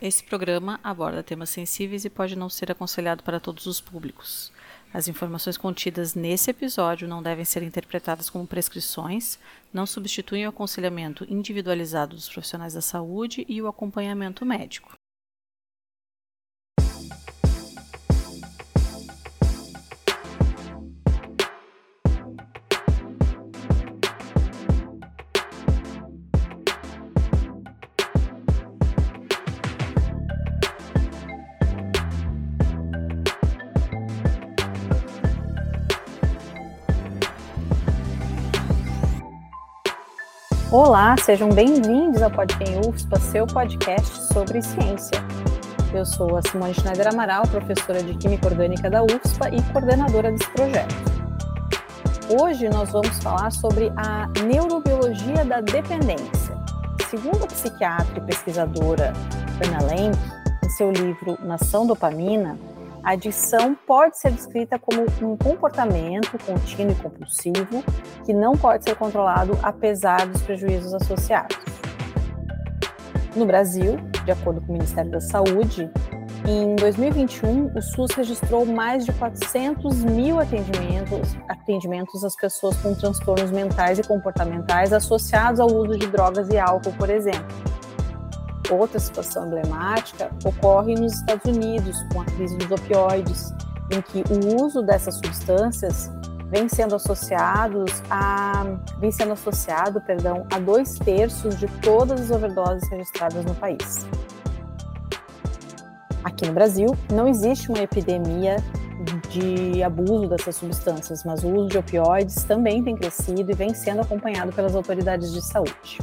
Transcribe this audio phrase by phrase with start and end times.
[0.00, 4.52] Esse programa aborda temas sensíveis e pode não ser aconselhado para todos os públicos.
[4.94, 9.38] As informações contidas nesse episódio não devem ser interpretadas como prescrições,
[9.72, 14.97] não substituem o aconselhamento individualizado dos profissionais da saúde e o acompanhamento médico.
[40.70, 45.18] Olá, sejam bem-vindos ao Podcast UFSPA, seu podcast sobre ciência.
[45.94, 50.46] Eu sou a Simone Schneider Amaral, professora de Química Orgânica da UFSPA e coordenadora desse
[50.50, 50.94] projeto.
[52.38, 56.54] Hoje nós vamos falar sobre a neurobiologia da dependência.
[57.08, 59.14] Segundo a psiquiatra e pesquisadora
[59.64, 60.18] Anna Lenk,
[60.62, 62.58] em seu livro Nação Dopamina,
[63.08, 67.82] a adição pode ser descrita como um comportamento contínuo e compulsivo
[68.22, 71.56] que não pode ser controlado apesar dos prejuízos associados.
[73.34, 75.90] No Brasil, de acordo com o Ministério da Saúde,
[76.46, 83.50] em 2021, o SUS registrou mais de 400 mil atendimentos, atendimentos às pessoas com transtornos
[83.50, 87.78] mentais e comportamentais associados ao uso de drogas e álcool, por exemplo
[88.70, 93.52] Outra situação emblemática ocorre nos Estados Unidos, com a crise dos opioides,
[93.90, 96.10] em que o uso dessas substâncias
[96.50, 98.64] vem sendo associados a
[98.98, 104.06] vem sendo associado, perdão, a dois terços de todas as overdoses registradas no país.
[106.24, 108.56] Aqui no Brasil não existe uma epidemia
[109.30, 114.00] de abuso dessas substâncias, mas o uso de opioides também tem crescido e vem sendo
[114.00, 115.98] acompanhado pelas autoridades de saúde.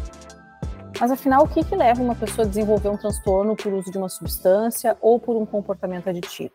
[1.00, 3.98] Mas afinal, o que, que leva uma pessoa a desenvolver um transtorno por uso de
[3.98, 6.54] uma substância ou por um comportamento aditivo?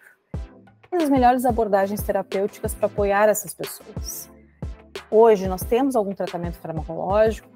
[0.89, 4.31] Quais as melhores abordagens terapêuticas para apoiar essas pessoas?
[5.11, 7.49] Hoje, nós temos algum tratamento farmacológico?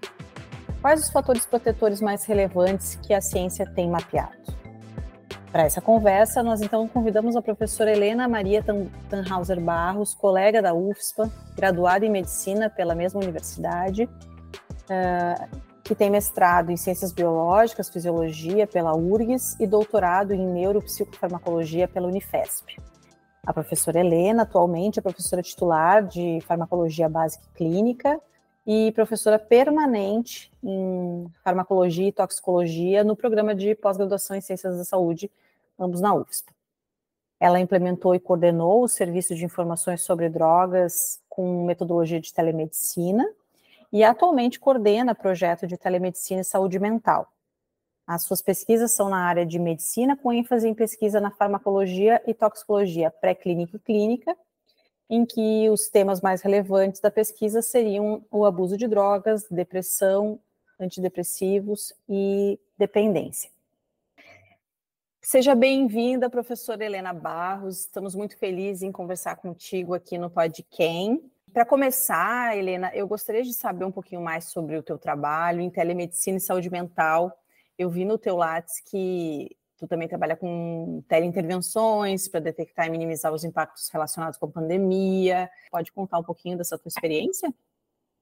[0.81, 4.55] Quais os fatores protetores mais relevantes que a ciência tem mapeado?
[5.51, 8.63] Para essa conversa, nós então convidamos a professora Helena Maria
[9.09, 16.71] Tannhauser Barros, colega da UFSPA, graduada em medicina pela mesma universidade, uh, que tem mestrado
[16.71, 22.81] em Ciências Biológicas, Fisiologia pela URGS e doutorado em Neuropsicofarmacologia pela Unifesp.
[23.47, 28.19] A professora Helena, atualmente, é professora titular de Farmacologia Básica e Clínica
[28.67, 35.31] e professora permanente em Farmacologia e Toxicologia no programa de pós-graduação em Ciências da Saúde,
[35.79, 36.51] ambos na UFSP.
[37.39, 43.31] Ela implementou e coordenou o serviço de informações sobre drogas com metodologia de telemedicina
[43.95, 47.33] e atualmente coordena projeto de telemedicina e saúde mental.
[48.05, 52.35] As suas pesquisas são na área de medicina, com ênfase em pesquisa na farmacologia e
[52.35, 54.37] toxicologia pré-clínica e clínica,
[55.09, 60.41] em que os temas mais relevantes da pesquisa seriam o abuso de drogas, depressão,
[60.79, 63.49] antidepressivos e dependência.
[65.23, 67.83] Seja bem-vinda, professora Helena Barros.
[67.83, 71.31] Estamos muito felizes em conversar contigo aqui no Podquem.
[71.55, 75.71] Para começar, Helena, eu gostaria de saber um pouquinho mais sobre o teu trabalho em
[75.71, 77.31] telemedicina e saúde mental.
[77.79, 83.33] Eu vi no teu Lattes que tu também trabalha com teleintervenções para detectar e minimizar
[83.33, 85.49] os impactos relacionados com a pandemia.
[85.71, 87.55] Pode contar um pouquinho dessa tua experiência?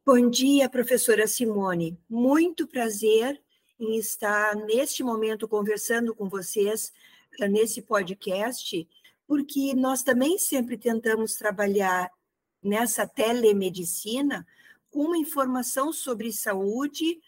[0.04, 1.98] Bom dia, professora Simone.
[2.10, 3.42] Muito prazer
[3.80, 6.92] em estar neste momento conversando com vocês
[7.40, 8.86] eh, nesse podcast,
[9.26, 12.10] porque nós também sempre tentamos trabalhar
[12.62, 14.46] nessa telemedicina
[14.92, 17.20] uma informação sobre saúde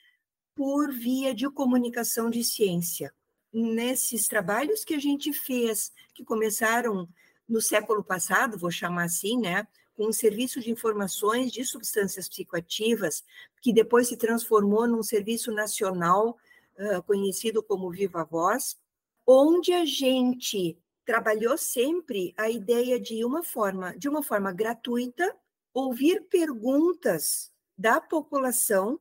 [0.55, 3.13] por via de comunicação de ciência.
[3.53, 7.09] Nesses trabalhos que a gente fez, que começaram
[7.49, 13.25] no século passado, vou chamar assim, né, com um serviço de informações de substâncias psicoativas,
[13.61, 16.37] que depois se transformou num serviço nacional
[16.79, 18.77] uh, conhecido como Viva Voz,
[19.27, 25.35] onde a gente trabalhou sempre a ideia de uma forma, de uma forma gratuita,
[25.73, 28.99] ouvir perguntas da população,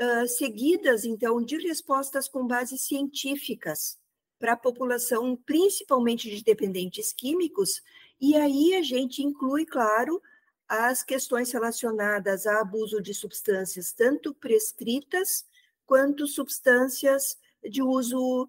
[0.00, 3.98] uh, seguidas então de respostas com bases científicas
[4.38, 7.80] para a população, principalmente de dependentes químicos,
[8.20, 10.20] e aí a gente inclui, claro,
[10.68, 15.46] as questões relacionadas a abuso de substâncias, tanto prescritas
[15.86, 18.48] quanto substâncias de uso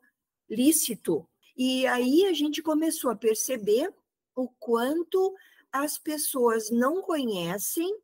[0.50, 3.94] lícito, e aí a gente começou a perceber
[4.36, 5.34] o quanto
[5.72, 7.98] as pessoas não conhecem,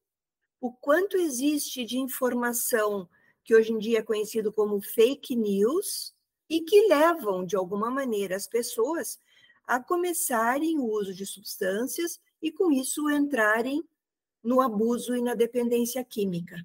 [0.60, 3.10] o quanto existe de informação
[3.44, 6.14] que hoje em dia é conhecido como fake news,
[6.52, 9.18] e que levam, de alguma maneira, as pessoas
[9.66, 13.82] a começarem o uso de substâncias e, com isso, entrarem
[14.44, 16.58] no abuso e na dependência química.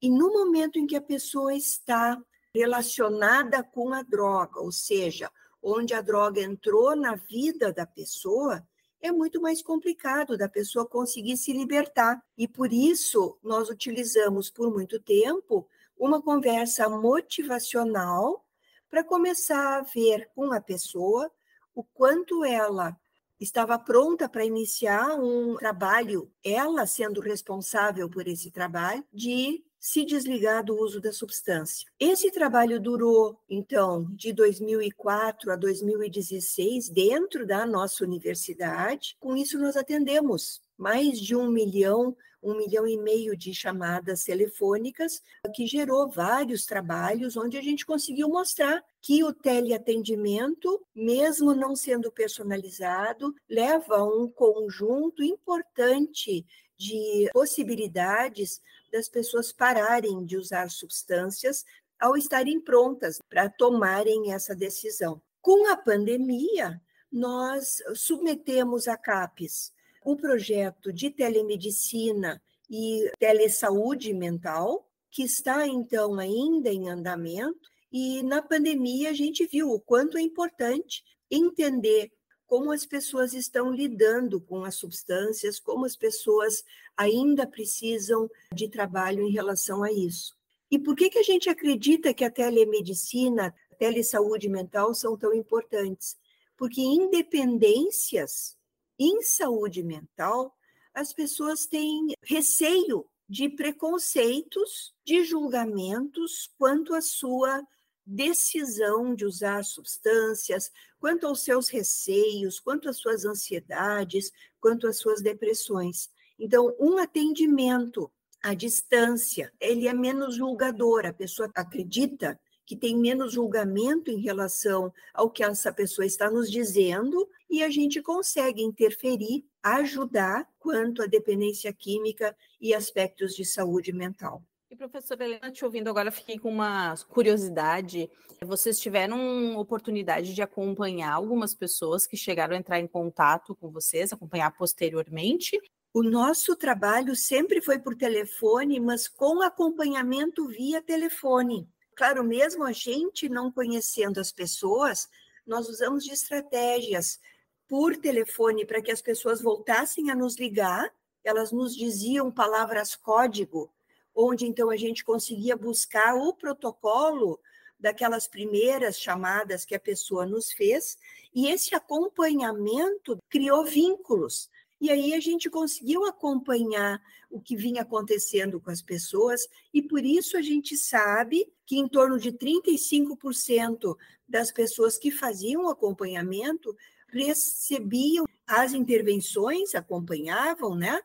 [0.00, 2.18] E no momento em que a pessoa está
[2.54, 5.30] relacionada com a droga, ou seja,
[5.64, 8.62] onde a droga entrou na vida da pessoa,
[9.00, 12.22] é muito mais complicado da pessoa conseguir se libertar.
[12.36, 15.66] E por isso nós utilizamos por muito tempo
[15.96, 18.44] uma conversa motivacional
[18.90, 21.30] para começar a ver com a pessoa
[21.74, 22.96] o quanto ela
[23.40, 30.64] estava pronta para iniciar um trabalho, ela sendo responsável por esse trabalho, de se desligar
[30.64, 31.86] do uso da substância.
[32.00, 39.14] Esse trabalho durou, então, de 2004 a 2016, dentro da nossa universidade.
[39.20, 45.22] Com isso, nós atendemos mais de um milhão, um milhão e meio de chamadas telefônicas,
[45.54, 52.10] que gerou vários trabalhos onde a gente conseguiu mostrar que o teleatendimento, mesmo não sendo
[52.10, 56.46] personalizado, leva a um conjunto importante
[56.78, 58.62] de possibilidades
[58.94, 61.64] das pessoas pararem de usar substâncias
[61.98, 65.20] ao estarem prontas para tomarem essa decisão.
[65.42, 66.80] Com a pandemia,
[67.10, 69.72] nós submetemos a CAPES
[70.04, 78.40] o projeto de telemedicina e telesaúde mental, que está então ainda em andamento, e na
[78.42, 82.12] pandemia a gente viu o quanto é importante entender
[82.54, 86.62] como as pessoas estão lidando com as substâncias, como as pessoas
[86.96, 90.36] ainda precisam de trabalho em relação a isso.
[90.70, 95.34] E por que, que a gente acredita que a telemedicina, a telesaúde mental são tão
[95.34, 96.16] importantes?
[96.56, 98.56] Porque independências
[99.00, 100.56] em saúde mental,
[100.94, 107.66] as pessoas têm receio de preconceitos, de julgamentos quanto à sua
[108.06, 110.70] decisão de usar substâncias,
[111.04, 116.08] quanto aos seus receios, quanto às suas ansiedades, quanto às suas depressões.
[116.38, 118.10] Então, um atendimento
[118.42, 124.90] à distância, ele é menos julgador, a pessoa acredita que tem menos julgamento em relação
[125.12, 131.06] ao que essa pessoa está nos dizendo e a gente consegue interferir, ajudar quanto à
[131.06, 134.42] dependência química e aspectos de saúde mental.
[134.74, 138.10] E professora Helena, te ouvindo agora, fiquei com uma curiosidade.
[138.42, 144.12] Vocês tiveram oportunidade de acompanhar algumas pessoas que chegaram a entrar em contato com vocês,
[144.12, 145.60] acompanhar posteriormente?
[145.92, 151.68] O nosso trabalho sempre foi por telefone, mas com acompanhamento via telefone.
[151.94, 155.08] Claro, mesmo a gente não conhecendo as pessoas,
[155.46, 157.20] nós usamos de estratégias
[157.68, 160.92] por telefone para que as pessoas voltassem a nos ligar,
[161.22, 163.72] elas nos diziam palavras código
[164.14, 167.40] onde então a gente conseguia buscar o protocolo
[167.78, 170.96] daquelas primeiras chamadas que a pessoa nos fez,
[171.34, 174.48] e esse acompanhamento criou vínculos.
[174.80, 180.04] E aí a gente conseguiu acompanhar o que vinha acontecendo com as pessoas, e por
[180.04, 183.96] isso a gente sabe que em torno de 35%
[184.28, 186.76] das pessoas que faziam acompanhamento
[187.14, 191.00] recebiam as intervenções, acompanhavam né,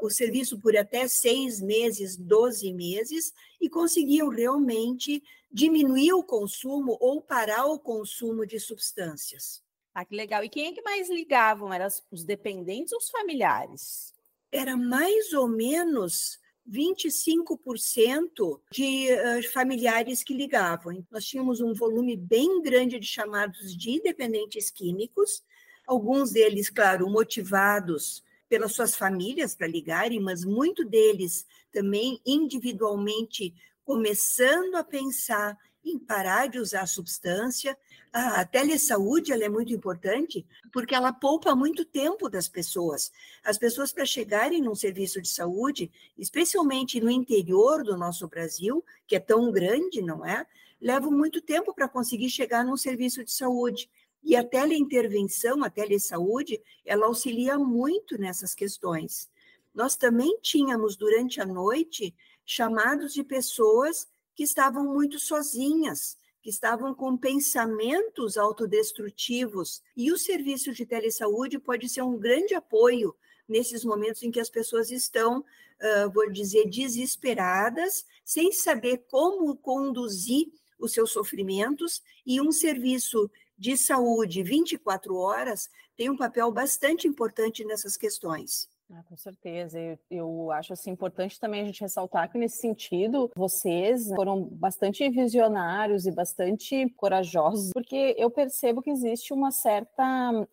[0.00, 5.22] o serviço por até seis meses, 12 meses, e conseguiam realmente
[5.52, 9.62] diminuir o consumo ou parar o consumo de substâncias.
[9.94, 10.44] Ah, que legal.
[10.44, 11.72] E quem é que mais ligavam?
[11.72, 14.14] Eram os dependentes ou os familiares?
[14.52, 16.38] Era mais ou menos
[16.68, 21.04] 25% de uh, familiares que ligavam.
[21.10, 25.42] Nós tínhamos um volume bem grande de chamados de dependentes químicos,
[25.90, 33.52] alguns deles, claro, motivados pelas suas famílias para ligarem, mas muito deles também individualmente
[33.84, 37.76] começando a pensar em parar de usar substância.
[38.12, 43.10] A telesaúde ela é muito importante porque ela poupa muito tempo das pessoas.
[43.42, 49.16] As pessoas, para chegarem num serviço de saúde, especialmente no interior do nosso Brasil, que
[49.16, 50.46] é tão grande, não é?
[50.80, 53.90] Levam muito tempo para conseguir chegar num serviço de saúde.
[54.22, 59.30] E a teleintervenção, a telesaúde, ela auxilia muito nessas questões.
[59.74, 66.94] Nós também tínhamos, durante a noite, chamados de pessoas que estavam muito sozinhas, que estavam
[66.94, 69.82] com pensamentos autodestrutivos.
[69.96, 73.14] E o serviço de telesaúde pode ser um grande apoio
[73.48, 80.48] nesses momentos em que as pessoas estão, uh, vou dizer, desesperadas, sem saber como conduzir
[80.78, 87.62] os seus sofrimentos, e um serviço de saúde 24 horas tem um papel bastante importante
[87.62, 88.66] nessas questões.
[88.90, 89.78] Ah, com certeza.
[89.78, 95.08] Eu, eu acho assim, importante também a gente ressaltar que, nesse sentido, vocês foram bastante
[95.10, 100.02] visionários e bastante corajosos, porque eu percebo que existe uma certa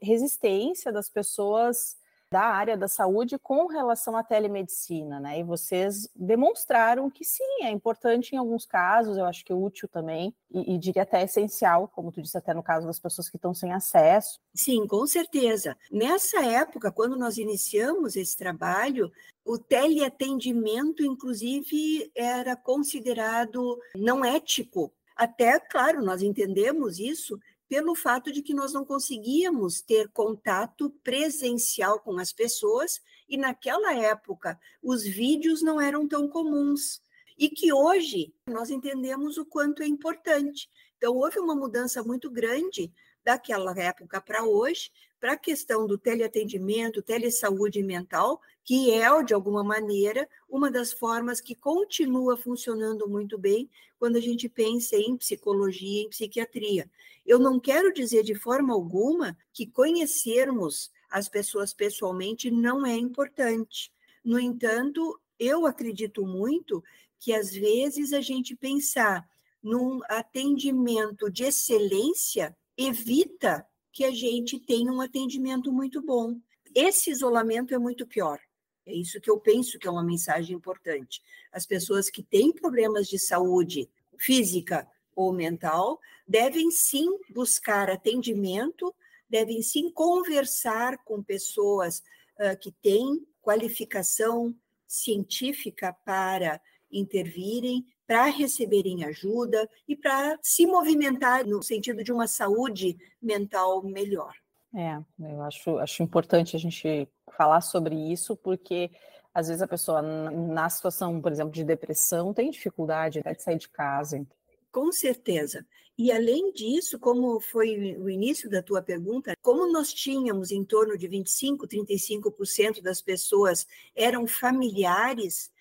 [0.02, 1.98] resistência das pessoas
[2.32, 5.40] da área da saúde com relação à telemedicina, né?
[5.40, 9.88] E vocês demonstraram que sim, é importante em alguns casos, eu acho que é útil
[9.88, 13.38] também, e, e diria até essencial, como tu disse até no caso das pessoas que
[13.38, 14.40] estão sem acesso.
[14.54, 15.78] Sim, com certeza.
[15.92, 19.12] Nessa época, quando nós iniciamos esse trabalho,
[19.46, 24.92] o teleatendimento, inclusive, era considerado não ético.
[25.16, 32.00] Até, claro, nós entendemos isso, pelo fato de que nós não conseguíamos ter contato presencial
[32.00, 37.02] com as pessoas e naquela época os vídeos não eram tão comuns
[37.38, 40.70] e que hoje nós entendemos o quanto é importante.
[40.98, 42.92] Então houve uma mudança muito grande
[43.24, 49.64] daquela época para hoje, para a questão do teleatendimento, telesaúde mental, que é, de alguma
[49.64, 56.04] maneira, uma das formas que continua funcionando muito bem quando a gente pensa em psicologia,
[56.04, 56.90] em psiquiatria.
[57.26, 63.92] Eu não quero dizer de forma alguma que conhecermos as pessoas pessoalmente não é importante.
[64.24, 66.84] No entanto, eu acredito muito
[67.20, 69.28] que às vezes a gente pensar
[69.62, 73.66] num atendimento de excelência evita
[73.98, 76.40] que a gente tenha um atendimento muito bom.
[76.76, 78.40] Esse isolamento é muito pior.
[78.86, 81.20] É isso que eu penso que é uma mensagem importante.
[81.52, 88.94] As pessoas que têm problemas de saúde física ou mental devem sim buscar atendimento,
[89.28, 92.04] devem sim conversar com pessoas
[92.40, 96.62] uh, que têm qualificação científica para
[96.92, 104.34] intervirem, para receberem ajuda e para se movimentar no sentido de uma saúde mental melhor.
[104.74, 108.90] É, eu acho, acho importante a gente falar sobre isso, porque
[109.34, 113.58] às vezes a pessoa, na situação, por exemplo, de depressão, tem dificuldade até de sair
[113.58, 114.26] de casa.
[114.72, 115.66] Com certeza.
[115.98, 120.98] E além disso, como foi o início da tua pergunta, como nós tínhamos em torno
[120.98, 125.52] de 25, 35% das pessoas eram familiares,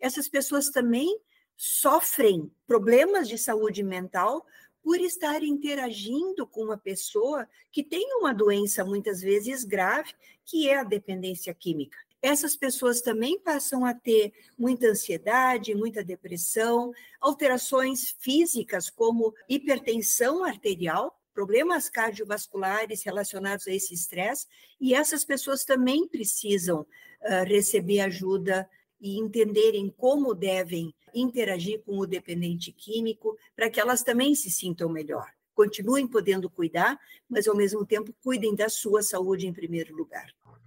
[0.00, 1.16] essas pessoas também
[1.56, 4.44] sofrem problemas de saúde mental
[4.82, 10.12] por estar interagindo com uma pessoa que tem uma doença muitas vezes grave,
[10.44, 11.98] que é a dependência química.
[12.22, 21.16] Essas pessoas também passam a ter muita ansiedade, muita depressão, alterações físicas como hipertensão arterial,
[21.34, 24.46] problemas cardiovasculares relacionados a esse estresse,
[24.80, 28.68] e essas pessoas também precisam uh, receber ajuda
[29.00, 34.88] e entenderem como devem interagir com o dependente químico para que elas também se sintam
[34.88, 35.26] melhor.
[35.54, 36.98] Continuem podendo cuidar,
[37.28, 40.26] mas ao mesmo tempo cuidem da sua saúde em primeiro lugar.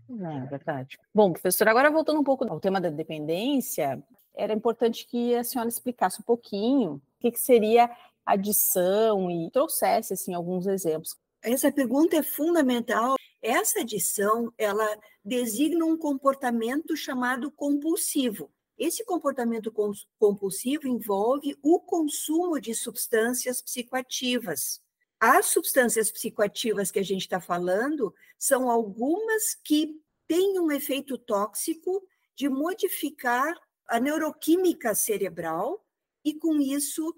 [0.10, 0.98] É verdade.
[1.14, 4.02] Bom, professora, agora voltando um pouco ao tema da dependência,
[4.36, 7.90] era importante que a senhora explicasse um pouquinho o que, que seria
[8.26, 11.16] adição e trouxesse assim alguns exemplos.
[11.44, 14.86] Essa pergunta é fundamental essa adição, ela
[15.24, 18.52] designa um comportamento chamado compulsivo.
[18.80, 19.74] Esse comportamento
[20.18, 24.82] compulsivo envolve o consumo de substâncias psicoativas.
[25.20, 32.02] As substâncias psicoativas que a gente está falando são algumas que têm um efeito tóxico
[32.34, 33.54] de modificar
[33.86, 35.86] a neuroquímica cerebral
[36.24, 37.14] e, com isso,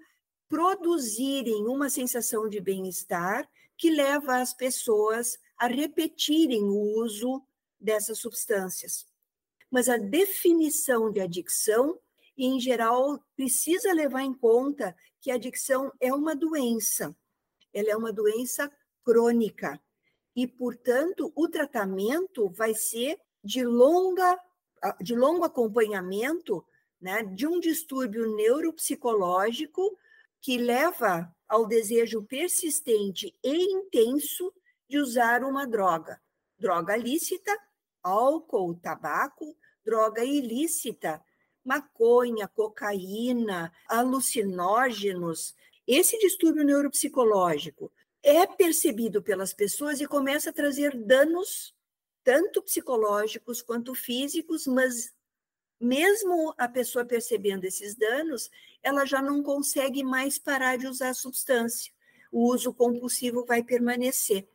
[0.48, 7.40] produzirem uma sensação de bem-estar que leva as pessoas a repetirem o uso
[7.78, 9.11] dessas substâncias.
[9.72, 11.98] Mas a definição de adicção,
[12.36, 17.16] em geral, precisa levar em conta que a adicção é uma doença.
[17.72, 18.70] Ela é uma doença
[19.02, 19.80] crônica
[20.36, 24.38] e, portanto, o tratamento vai ser de longa
[25.00, 26.64] de longo acompanhamento,
[27.00, 29.96] né, de um distúrbio neuropsicológico
[30.40, 34.52] que leva ao desejo persistente e intenso
[34.88, 36.20] de usar uma droga.
[36.58, 37.56] Droga lícita,
[38.02, 41.22] álcool, tabaco, droga ilícita,
[41.64, 45.54] maconha, cocaína, alucinógenos.
[45.86, 47.90] Esse distúrbio neuropsicológico
[48.22, 51.74] é percebido pelas pessoas e começa a trazer danos,
[52.22, 55.12] tanto psicológicos quanto físicos, mas
[55.80, 58.48] mesmo a pessoa percebendo esses danos,
[58.82, 61.92] ela já não consegue mais parar de usar a substância.
[62.30, 64.46] O uso compulsivo vai permanecer.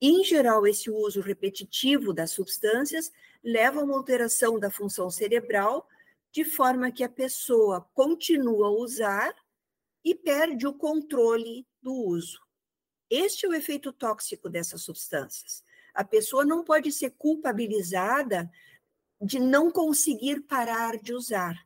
[0.00, 3.10] Em geral, esse uso repetitivo das substâncias
[3.44, 5.86] leva a uma alteração da função cerebral,
[6.32, 9.34] de forma que a pessoa continua a usar
[10.04, 12.40] e perde o controle do uso.
[13.10, 15.62] Este é o efeito tóxico dessas substâncias.
[15.94, 18.50] A pessoa não pode ser culpabilizada
[19.20, 21.63] de não conseguir parar de usar.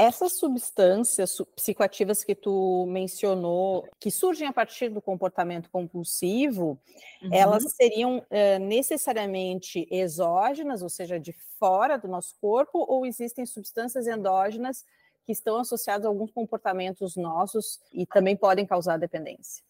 [0.00, 6.80] Essas substâncias psicoativas que tu mencionou, que surgem a partir do comportamento compulsivo,
[7.20, 7.30] uhum.
[7.32, 14.06] elas seriam uh, necessariamente exógenas, ou seja, de fora do nosso corpo, ou existem substâncias
[14.06, 14.84] endógenas
[15.26, 19.64] que estão associadas a alguns comportamentos nossos e também podem causar dependência?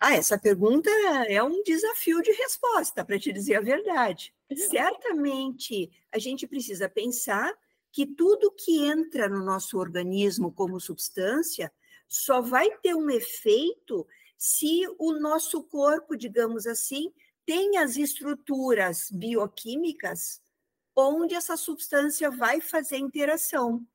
[0.00, 0.88] Ah, essa pergunta
[1.28, 4.32] é um desafio de resposta, para te dizer a verdade.
[4.56, 7.52] Certamente a gente precisa pensar
[7.94, 11.72] que tudo que entra no nosso organismo como substância
[12.08, 14.04] só vai ter um efeito
[14.36, 17.12] se o nosso corpo, digamos assim,
[17.46, 20.42] tem as estruturas bioquímicas
[20.96, 23.86] onde essa substância vai fazer interação.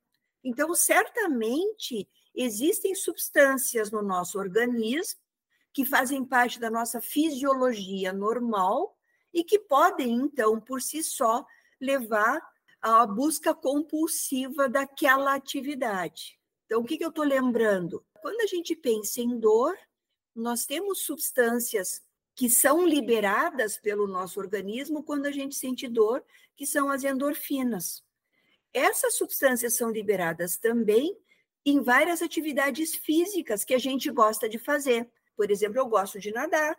[0.42, 5.20] Então, certamente, existem substâncias no nosso organismo
[5.74, 8.96] que fazem parte da nossa fisiologia normal
[9.30, 11.44] e que podem, então, por si só,
[11.78, 12.40] levar
[12.80, 16.38] à busca compulsiva daquela atividade.
[16.66, 18.04] Então, o que, que eu estou lembrando?
[18.20, 19.76] Quando a gente pensa em dor,
[20.34, 22.02] nós temos substâncias
[22.34, 26.24] que são liberadas pelo nosso organismo quando a gente sente dor,
[26.56, 28.02] que são as endorfinas.
[28.72, 31.16] Essas substâncias são liberadas também
[31.66, 35.10] em várias atividades físicas que a gente gosta de fazer.
[35.36, 36.78] Por exemplo, eu gosto de nadar.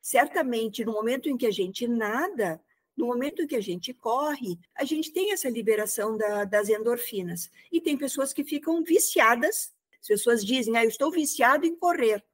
[0.00, 2.60] Certamente, no momento em que a gente nada,
[2.96, 7.50] no momento que a gente corre, a gente tem essa liberação da, das endorfinas.
[7.70, 9.74] E tem pessoas que ficam viciadas.
[10.00, 12.24] As pessoas dizem, ah, eu estou viciado em correr.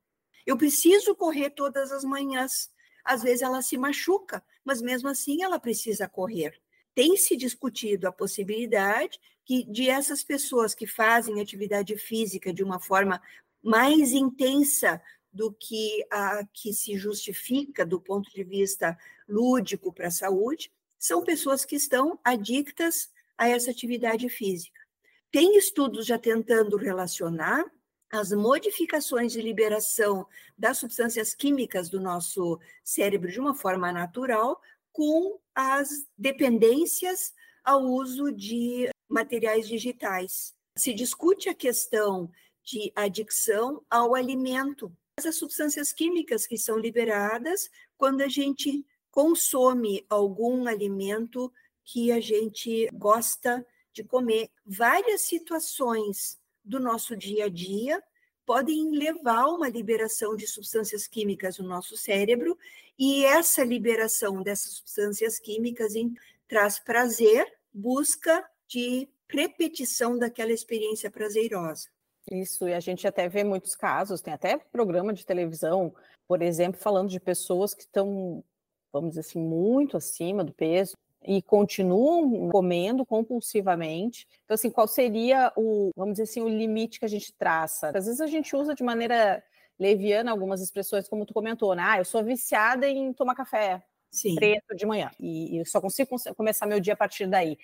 [0.47, 2.71] Eu preciso correr todas as manhãs.
[3.04, 6.54] Às vezes ela se machuca, mas mesmo assim ela precisa correr.
[6.95, 12.78] Tem se discutido a possibilidade que de essas pessoas que fazem atividade física de uma
[12.78, 13.21] forma
[13.62, 15.02] mais intensa
[15.33, 18.97] do que a que se justifica do ponto de vista
[19.33, 24.79] lúdico para a saúde, são pessoas que estão adictas a essa atividade física.
[25.31, 27.65] Tem estudos já tentando relacionar
[28.11, 34.61] as modificações de liberação das substâncias químicas do nosso cérebro de uma forma natural
[34.93, 37.33] com as dependências
[37.64, 40.55] ao uso de materiais digitais.
[40.77, 42.31] Se discute a questão
[42.62, 50.66] de adicção ao alimento, as substâncias químicas que são liberadas quando a gente consome algum
[50.66, 51.53] alimento
[51.85, 54.51] que a gente gosta de comer.
[54.66, 58.03] Várias situações do nosso dia a dia
[58.44, 62.59] podem levar a uma liberação de substâncias químicas no nosso cérebro,
[62.98, 65.92] e essa liberação dessas substâncias químicas
[66.48, 71.88] traz prazer, busca de repetição daquela experiência prazerosa.
[72.31, 75.94] Isso, e a gente até vê muitos casos, tem até programa de televisão,
[76.27, 78.44] por exemplo, falando de pessoas que estão,
[78.92, 84.26] vamos dizer assim, muito acima do peso e continuam comendo compulsivamente.
[84.44, 87.88] Então, assim, qual seria o, vamos dizer assim, o limite que a gente traça?
[87.88, 89.42] Às vezes a gente usa de maneira
[89.78, 91.83] leviana algumas expressões, como tu comentou, né?
[91.85, 93.83] Ah, eu sou viciada em tomar café.
[94.12, 94.35] Sim.
[94.35, 97.57] preto de manhã e, eu só consigo começar meu dia a partir daí.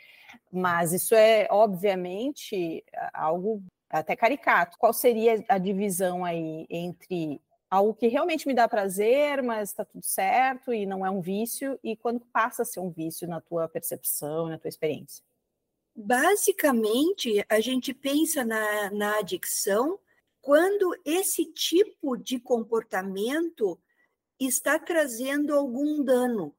[0.50, 4.78] Mas isso é obviamente algo até caricato.
[4.78, 7.38] Qual seria a divisão aí entre
[7.70, 11.78] algo que realmente me dá prazer, mas está tudo certo e não é um vício,
[11.82, 15.22] e quando passa a ser um vício na tua percepção, na tua experiência?
[15.94, 19.98] Basicamente, a gente pensa na, na adicção
[20.40, 23.78] quando esse tipo de comportamento
[24.38, 26.54] está trazendo algum dano.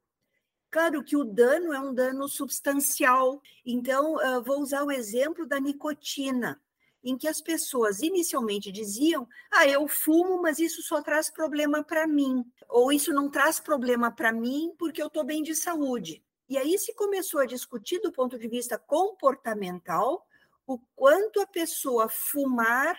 [0.70, 6.62] Claro que o dano é um dano substancial, então vou usar o exemplo da nicotina
[7.04, 12.08] em que as pessoas inicialmente diziam: ah, eu fumo, mas isso só traz problema para
[12.08, 16.24] mim, ou isso não traz problema para mim porque eu estou bem de saúde.
[16.48, 20.26] E aí se começou a discutir do ponto de vista comportamental
[20.66, 22.98] o quanto a pessoa fumar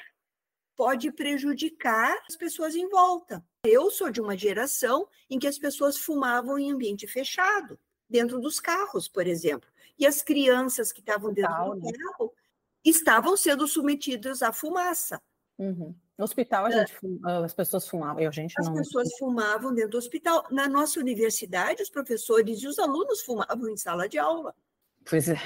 [0.76, 3.44] pode prejudicar as pessoas em volta.
[3.64, 8.58] Eu sou de uma geração em que as pessoas fumavam em ambiente fechado, dentro dos
[8.58, 9.68] carros, por exemplo.
[9.98, 11.92] E as crianças que estavam dentro do né?
[11.92, 12.32] carro
[12.84, 15.20] estavam sendo submetidos à fumaça.
[15.58, 15.94] Uhum.
[16.16, 18.74] No hospital a gente, ah, as pessoas fumavam, a gente as não.
[18.74, 20.46] As pessoas fumavam dentro do hospital.
[20.50, 24.54] Na nossa universidade, os professores e os alunos fumavam em sala de aula.
[25.04, 25.36] Pois é.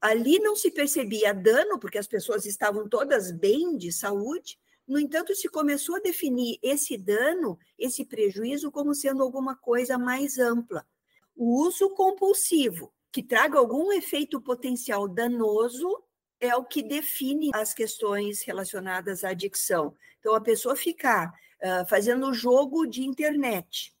[0.00, 4.58] Ali não se percebia dano, porque as pessoas estavam todas bem de saúde.
[4.86, 10.38] No entanto, se começou a definir esse dano, esse prejuízo, como sendo alguma coisa mais
[10.38, 10.84] ampla.
[11.36, 16.02] O uso compulsivo, que traga algum efeito potencial danoso
[16.42, 19.96] é o que define as questões relacionadas à adicção.
[20.18, 23.94] Então, a pessoa ficar uh, fazendo jogo de internet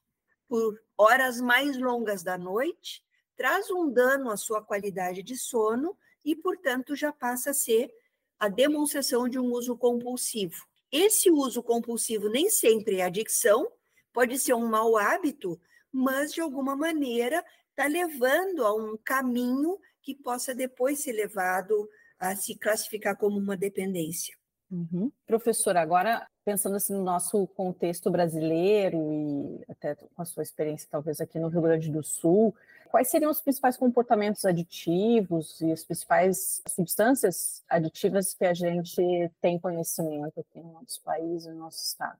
[0.48, 3.04] por horas mais longas da noite
[3.36, 7.94] traz um dano à sua qualidade de sono e, portanto, já passa a ser
[8.40, 10.66] a demonstração de um uso compulsivo.
[10.90, 13.70] Esse uso compulsivo nem sempre é adicção,
[14.12, 15.60] pode ser um mau hábito,
[15.92, 21.88] mas de alguma maneira está levando a um caminho que possa depois ser levado
[22.22, 24.36] a se classificar como uma dependência.
[24.70, 25.10] Uhum.
[25.26, 31.20] Professora, agora pensando assim no nosso contexto brasileiro e até com a sua experiência talvez
[31.20, 32.54] aqui no Rio Grande do Sul,
[32.90, 39.02] quais seriam os principais comportamentos aditivos e as principais substâncias aditivas que a gente
[39.40, 42.18] tem conhecimento aqui no nosso país e no nosso estado?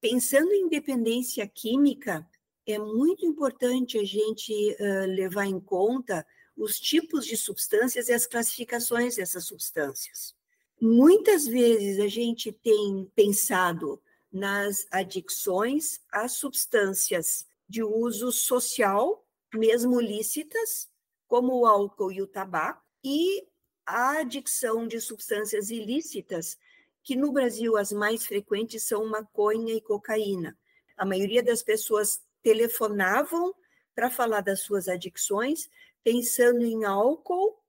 [0.00, 2.24] Pensando em dependência química,
[2.66, 6.24] é muito importante a gente uh, levar em conta
[6.60, 10.34] os tipos de substâncias e as classificações dessas substâncias.
[10.80, 20.88] Muitas vezes a gente tem pensado nas adicções às substâncias de uso social, mesmo lícitas,
[21.26, 23.46] como o álcool e o tabaco, e
[23.86, 26.58] a adicção de substâncias ilícitas,
[27.02, 30.56] que no Brasil as mais frequentes são maconha e cocaína.
[30.96, 33.54] A maioria das pessoas telefonavam
[33.94, 35.68] para falar das suas adicções,
[36.02, 37.60] pensando em álcool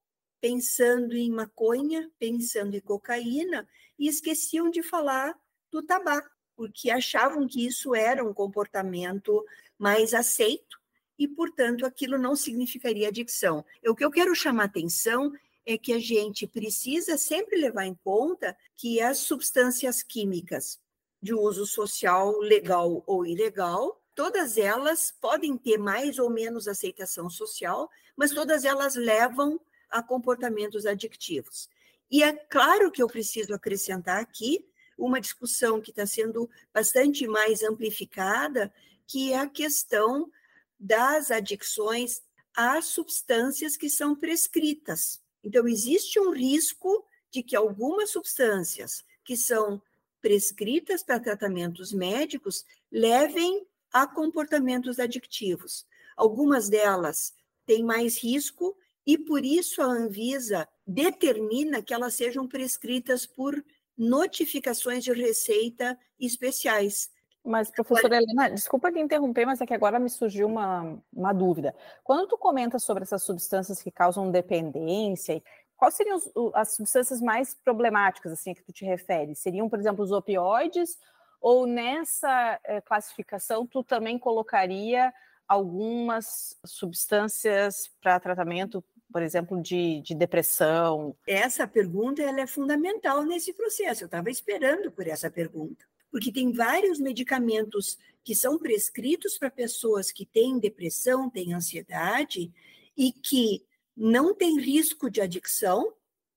[0.41, 5.39] pensando em maconha, pensando em cocaína, e esqueciam de falar
[5.72, 9.46] do tabaco, porque achavam que isso era um comportamento
[9.78, 10.80] mais aceito
[11.17, 13.63] e, portanto, aquilo não significaria adicção.
[13.86, 15.32] O que eu quero chamar atenção
[15.63, 20.80] é que a gente precisa sempre levar em conta que as substâncias químicas
[21.22, 27.88] de uso social, legal ou ilegal, todas elas podem ter mais ou menos aceitação social,
[28.22, 31.68] mas todas elas levam a comportamentos adictivos.
[32.12, 34.64] E é claro que eu preciso acrescentar aqui
[34.96, 38.72] uma discussão que está sendo bastante mais amplificada,
[39.08, 40.32] que é a questão
[40.80, 42.22] das adicções
[42.56, 45.20] às substâncias que são prescritas.
[45.44, 49.82] Então, existe um risco de que algumas substâncias que são
[50.22, 55.88] prescritas para tratamentos médicos levem a comportamentos adictivos.
[56.16, 57.34] Algumas delas
[57.72, 58.76] têm mais risco
[59.08, 63.64] e por isso a Anvisa determina que elas sejam prescritas por
[63.98, 67.10] notificações de receita especiais.
[67.44, 71.74] Mas, professora Helena, desculpa te interromper, mas é que agora me surgiu uma, uma dúvida.
[72.04, 75.42] Quando tu comenta sobre essas substâncias que causam dependência,
[75.78, 76.20] quais seriam
[76.54, 79.34] as substâncias mais problemáticas, assim, que tu te refere?
[79.34, 81.00] Seriam, por exemplo, os opioides?
[81.40, 85.12] Ou nessa eh, classificação tu também colocaria
[85.52, 91.14] algumas substâncias para tratamento, por exemplo, de, de, depressão?
[91.28, 94.04] Essa pergunta ela é fundamental nesse processo.
[94.04, 100.10] Eu estava esperando por essa pergunta, porque tem vários medicamentos que são prescritos para pessoas
[100.10, 102.50] que têm depressão, têm ansiedade
[102.96, 105.94] e que não têm risco de adicção,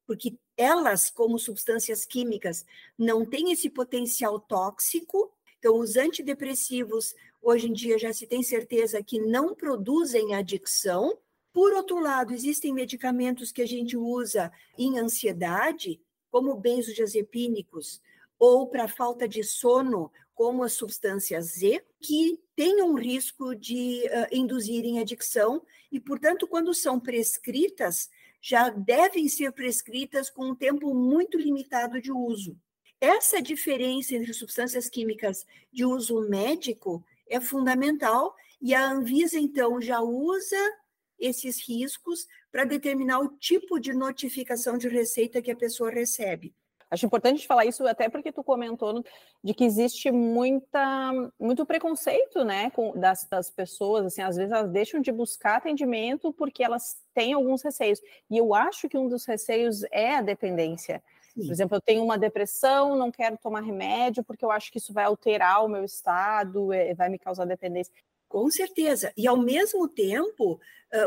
[0.09, 2.67] porque elas, como substâncias químicas,
[2.99, 5.33] não têm esse potencial tóxico.
[5.61, 11.19] Então, os antidepressivos, hoje em dia já se tem certeza que não produzem adicção.
[11.53, 18.03] Por outro lado, existem medicamentos que a gente usa em ansiedade, como benzodiazepínicos,
[18.39, 24.27] ou para falta de sono, como a substância Z, que têm um risco de uh,
[24.33, 31.39] induzirem adicção e, portanto, quando são prescritas, já devem ser prescritas com um tempo muito
[31.39, 32.59] limitado de uso.
[33.01, 40.01] Essa diferença entre substâncias químicas de uso médico é fundamental e a Anvisa, então, já
[40.01, 40.57] usa
[41.19, 46.55] esses riscos para determinar o tipo de notificação de receita que a pessoa recebe.
[46.91, 49.05] Acho importante falar isso até porque tu comentou
[49.43, 54.71] de que existe muita, muito preconceito, né, com, das, das pessoas, assim, às vezes elas
[54.71, 58.01] deixam de buscar atendimento porque elas têm alguns receios.
[58.31, 61.03] E eu acho que um dos receios é a dependência.
[61.35, 64.93] Por exemplo, eu tenho uma depressão, não quero tomar remédio porque eu acho que isso
[64.93, 67.93] vai alterar o meu estado, é, vai me causar dependência.
[68.29, 69.13] Com certeza.
[69.17, 70.61] E, ao mesmo tempo,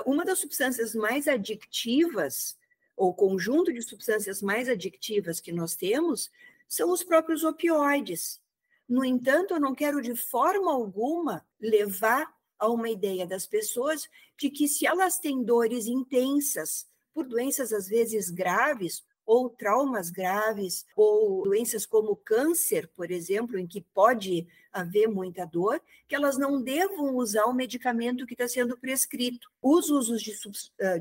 [0.06, 2.58] uma das substâncias mais adictivas,
[2.96, 6.32] ou conjunto de substâncias mais adictivas que nós temos,
[6.68, 8.42] são os próprios opioides.
[8.88, 14.50] No entanto, eu não quero de forma alguma levar a uma ideia das pessoas de
[14.50, 21.44] que, se elas têm dores intensas, por doenças às vezes graves, ou traumas graves, ou
[21.44, 27.14] doenças como câncer, por exemplo, em que pode haver muita dor, que elas não devam
[27.18, 29.52] usar o medicamento que está sendo prescrito.
[29.62, 30.34] Os usos de,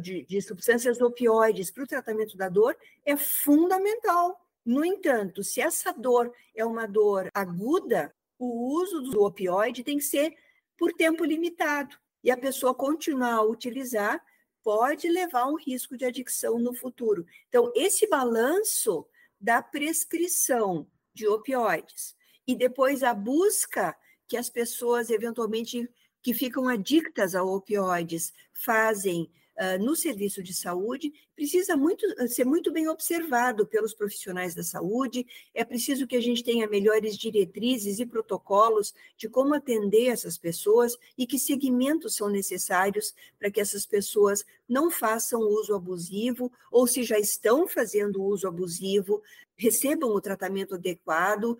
[0.03, 4.45] de, de substâncias opioides para o tratamento da dor é fundamental.
[4.65, 10.05] No entanto, se essa dor é uma dor aguda, o uso do opioide tem que
[10.05, 10.35] ser
[10.77, 14.21] por tempo limitado e a pessoa continuar a utilizar
[14.67, 17.25] pode levar a um risco de adicção no futuro.
[17.49, 19.07] Então, esse balanço
[19.41, 25.89] da prescrição de opioides e depois a busca que as pessoas eventualmente
[26.21, 32.73] que ficam adictas a opioides fazem uh, no serviço de saúde precisa muito, ser muito
[32.73, 35.27] bem observado pelos profissionais da saúde.
[35.55, 40.97] É preciso que a gente tenha melhores diretrizes e protocolos de como atender essas pessoas
[41.17, 47.03] e que segmentos são necessários para que essas pessoas não façam uso abusivo ou, se
[47.03, 49.23] já estão fazendo uso abusivo,
[49.57, 51.59] recebam o tratamento adequado,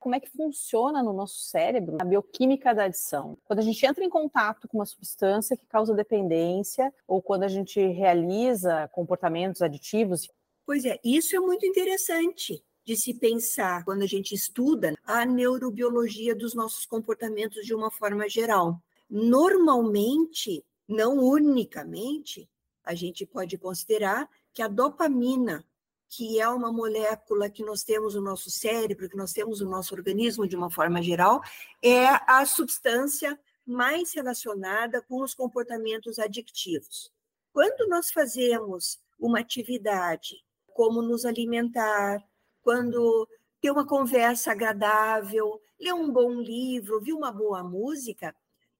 [0.00, 3.36] como é que funciona no nosso cérebro a bioquímica da adição.
[3.44, 7.48] Quando a gente entra em contato com uma substância que causa dependência, ou quando a
[7.48, 10.28] gente realiza comportamentos aditivos.
[10.64, 16.34] Pois é, isso é muito interessante de se pensar quando a gente estuda a neurobiologia
[16.34, 18.80] dos nossos comportamentos de uma forma geral.
[19.08, 22.48] Normalmente, não unicamente,
[22.82, 25.64] a gente pode considerar que a dopamina
[26.10, 29.94] que é uma molécula que nós temos no nosso cérebro, que nós temos no nosso
[29.94, 31.40] organismo de uma forma geral,
[31.80, 37.12] é a substância mais relacionada com os comportamentos adictivos.
[37.52, 40.44] Quando nós fazemos uma atividade,
[40.74, 42.20] como nos alimentar,
[42.60, 43.28] quando
[43.60, 48.34] ter uma conversa agradável, ler um bom livro, ouvir uma boa música,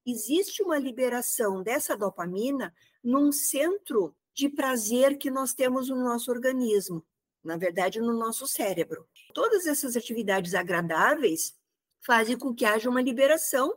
[0.05, 7.05] existe uma liberação dessa dopamina num centro de prazer que nós temos no nosso organismo
[7.43, 9.07] na verdade, no nosso cérebro.
[9.33, 11.55] Todas essas atividades agradáveis
[12.01, 13.77] fazem com que haja uma liberação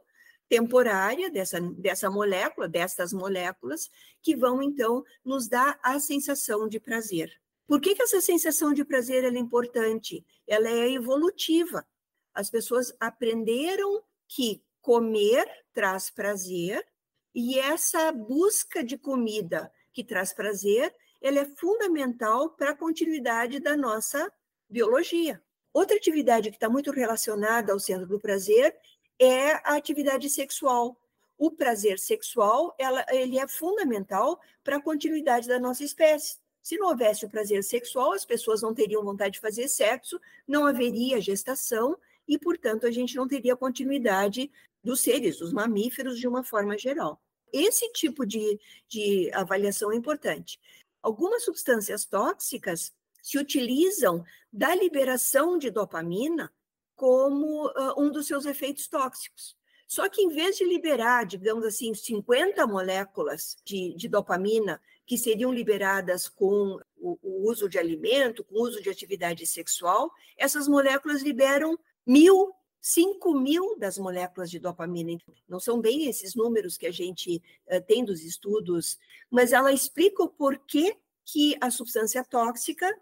[0.49, 3.89] temporária dessa, dessa molécula, destas moléculas,
[4.21, 7.32] que vão então nos dar a sensação de prazer.
[7.65, 10.26] Por que, que essa sensação de prazer é importante?
[10.45, 11.88] Ela é evolutiva.
[12.34, 16.86] As pessoas aprenderam que comer traz prazer
[17.34, 20.93] e essa busca de comida que traz prazer
[21.24, 24.30] ela é fundamental para a continuidade da nossa
[24.70, 25.42] biologia.
[25.74, 28.76] Outra atividade que está muito relacionada ao centro do prazer
[29.18, 31.00] é a atividade sexual.
[31.38, 36.38] O prazer sexual, ela, ele é fundamental para a continuidade da nossa espécie.
[36.62, 40.66] Se não houvesse o prazer sexual, as pessoas não teriam vontade de fazer sexo, não
[40.66, 44.52] haveria gestação e, portanto, a gente não teria continuidade
[44.84, 47.22] dos seres, dos mamíferos, de uma forma geral.
[47.52, 50.60] Esse tipo de, de avaliação é importante
[51.04, 56.52] algumas substâncias tóxicas se utilizam da liberação de dopamina
[56.96, 59.56] como uh, um dos seus efeitos tóxicos.
[59.88, 65.54] Só que em vez de liberar, digamos assim, 50 moléculas de, de dopamina que seriam
[65.54, 71.22] liberadas com o, o, uso de alimento, com o uso de atividade sexual, essas moléculas
[71.22, 72.54] liberam mil,
[72.86, 75.17] cinco mil das moléculas de dopamina.
[75.48, 77.41] Não são bem esses números que a gente
[77.72, 79.00] uh, tem dos estudos,
[79.32, 82.93] mas ela explica o porquê que a substância tóxica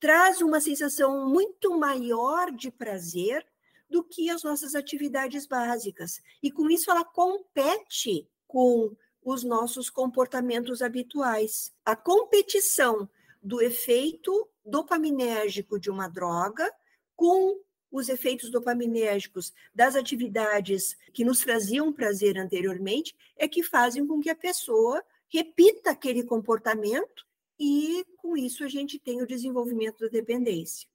[0.00, 3.46] traz uma sensação muito maior de prazer
[3.90, 6.22] do que as nossas atividades básicas.
[6.42, 11.70] E com isso ela compete com os nossos comportamentos habituais.
[11.84, 13.08] A competição
[13.42, 16.72] do efeito dopaminérgico de uma droga
[17.14, 24.20] com os efeitos dopaminérgicos das atividades que nos traziam prazer anteriormente é que fazem com
[24.20, 27.26] que a pessoa repita aquele comportamento
[27.58, 30.88] e com isso a gente tem o desenvolvimento da dependência.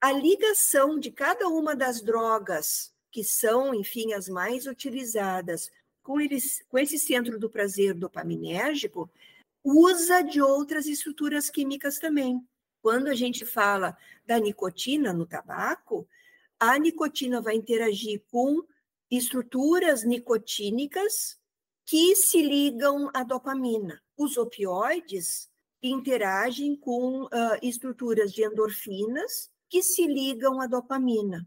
[0.00, 5.70] A ligação de cada uma das drogas, que são, enfim, as mais utilizadas,
[6.02, 9.08] com, eles, com esse centro do prazer dopaminérgico,
[9.62, 12.44] usa de outras estruturas químicas também.
[12.82, 16.06] Quando a gente fala da nicotina no tabaco,
[16.62, 18.62] a nicotina vai interagir com
[19.10, 21.36] estruturas nicotínicas
[21.84, 24.00] que se ligam à dopamina.
[24.16, 25.50] Os opioides
[25.82, 27.28] interagem com uh,
[27.60, 31.44] estruturas de endorfinas que se ligam à dopamina.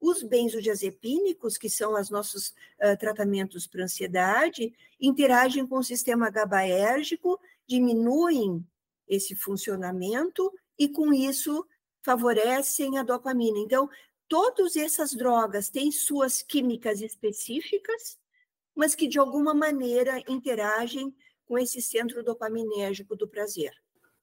[0.00, 2.48] Os benzodiazepínicos, que são os nossos
[2.82, 8.66] uh, tratamentos para ansiedade, interagem com o sistema GABAérgico, diminuem
[9.06, 11.66] esse funcionamento e, com isso,
[12.02, 13.58] favorecem a dopamina.
[13.58, 13.90] Então,
[14.28, 18.18] todas essas drogas têm suas químicas específicas,
[18.74, 21.14] mas que, de alguma maneira, interagem
[21.46, 23.72] com esse centro dopaminérgico do prazer.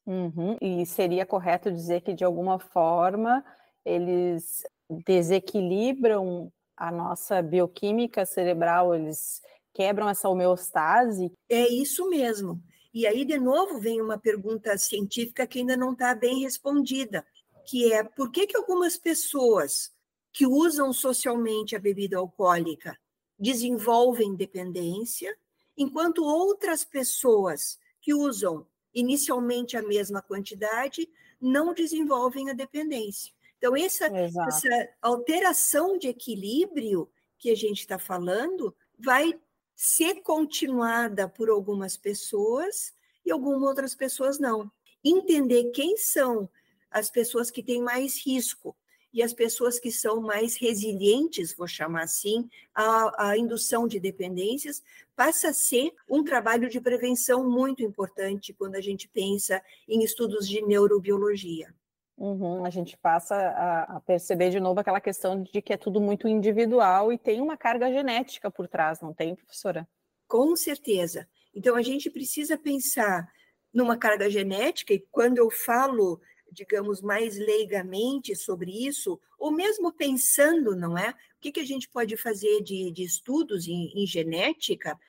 [0.05, 0.57] Uhum.
[0.59, 3.43] E seria correto dizer que, de alguma forma,
[3.85, 4.63] eles
[5.05, 9.41] desequilibram a nossa bioquímica cerebral, eles
[9.73, 11.31] quebram essa homeostase?
[11.47, 12.61] É isso mesmo.
[12.93, 17.25] E aí, de novo, vem uma pergunta científica que ainda não está bem respondida,
[17.71, 19.93] que é por que, que algumas pessoas
[20.33, 22.99] que usam socialmente a bebida alcoólica
[23.39, 25.33] desenvolvem dependência
[25.77, 33.33] enquanto outras pessoas que usam inicialmente a mesma quantidade não desenvolvem a dependência.
[33.57, 39.39] Então, essa, essa alteração de equilíbrio que a gente está falando vai
[39.77, 42.93] ser continuada por algumas pessoas
[43.25, 44.69] e algumas outras pessoas não.
[45.01, 46.49] Entender quem são
[46.91, 48.75] as pessoas que têm mais risco
[49.13, 54.81] e as pessoas que são mais resilientes, vou chamar assim, à, à indução de dependências,
[55.15, 60.47] passa a ser um trabalho de prevenção muito importante quando a gente pensa em estudos
[60.47, 61.73] de neurobiologia.
[62.17, 65.99] Uhum, a gente passa a, a, perceber de novo aquela questão de que é tudo
[65.99, 69.87] muito individual e tem uma carga genética por trás, não tem, professora?
[70.27, 71.27] Com certeza.
[71.53, 73.27] Então, a gente precisa pensar
[73.73, 76.21] numa carga genética, e quando eu falo
[76.51, 81.11] digamos, mais leigamente sobre isso, ou mesmo pensando, não é?
[81.11, 84.99] O que, que a gente pode fazer de, de estudos em, em genética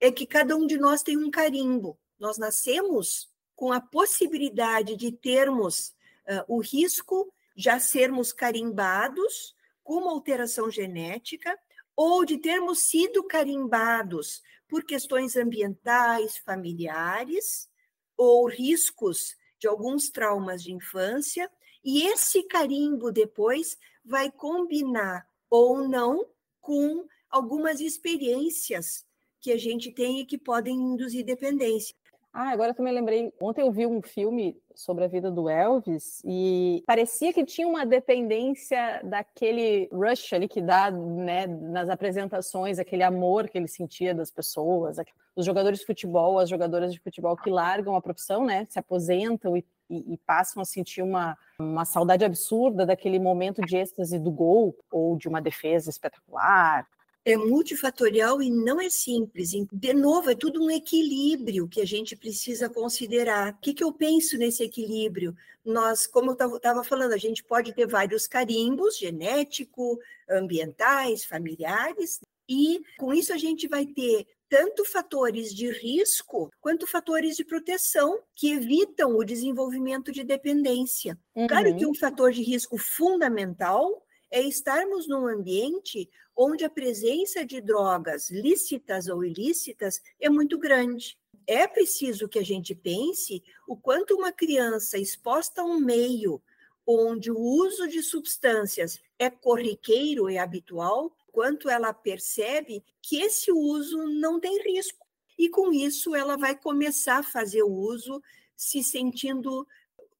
[0.00, 1.98] é que cada um de nós tem um carimbo.
[2.18, 5.88] Nós nascemos com a possibilidade de termos
[6.26, 11.58] uh, o risco já sermos carimbados com uma alteração genética
[11.96, 17.68] ou de termos sido carimbados por questões ambientais, familiares
[18.16, 21.50] ou riscos de alguns traumas de infância,
[21.84, 26.26] e esse carimbo depois vai combinar ou não
[26.60, 29.06] com algumas experiências
[29.40, 31.94] que a gente tem e que podem induzir dependência.
[32.32, 33.32] Ah, agora eu também lembrei.
[33.40, 37.84] Ontem eu vi um filme sobre a vida do Elvis e parecia que tinha uma
[37.84, 44.30] dependência daquele rush ali que dá né, nas apresentações, aquele amor que ele sentia das
[44.30, 44.98] pessoas,
[45.38, 49.56] os jogadores de futebol, as jogadoras de futebol que largam a profissão, né, se aposentam
[49.56, 54.32] e, e, e passam a sentir uma, uma saudade absurda daquele momento de êxtase do
[54.32, 56.84] gol ou de uma defesa espetacular
[57.24, 59.50] é multifatorial e não é simples.
[59.70, 63.52] De novo, é tudo um equilíbrio que a gente precisa considerar.
[63.52, 65.36] O que, que eu penso nesse equilíbrio?
[65.62, 69.98] Nós, como eu estava falando, a gente pode ter vários carimbos genético,
[70.30, 72.18] ambientais, familiares,
[72.48, 78.18] e com isso a gente vai ter tanto fatores de risco quanto fatores de proteção
[78.34, 81.18] que evitam o desenvolvimento de dependência.
[81.34, 81.46] Uhum.
[81.46, 87.60] Claro que um fator de risco fundamental é estarmos num ambiente onde a presença de
[87.60, 91.18] drogas lícitas ou ilícitas é muito grande.
[91.46, 96.42] É preciso que a gente pense o quanto uma criança exposta a um meio
[96.86, 103.98] onde o uso de substâncias é corriqueiro e habitual, quanto ela percebe que esse uso
[104.20, 105.06] não tem risco.
[105.38, 108.20] E com isso ela vai começar a fazer o uso
[108.56, 109.66] se sentindo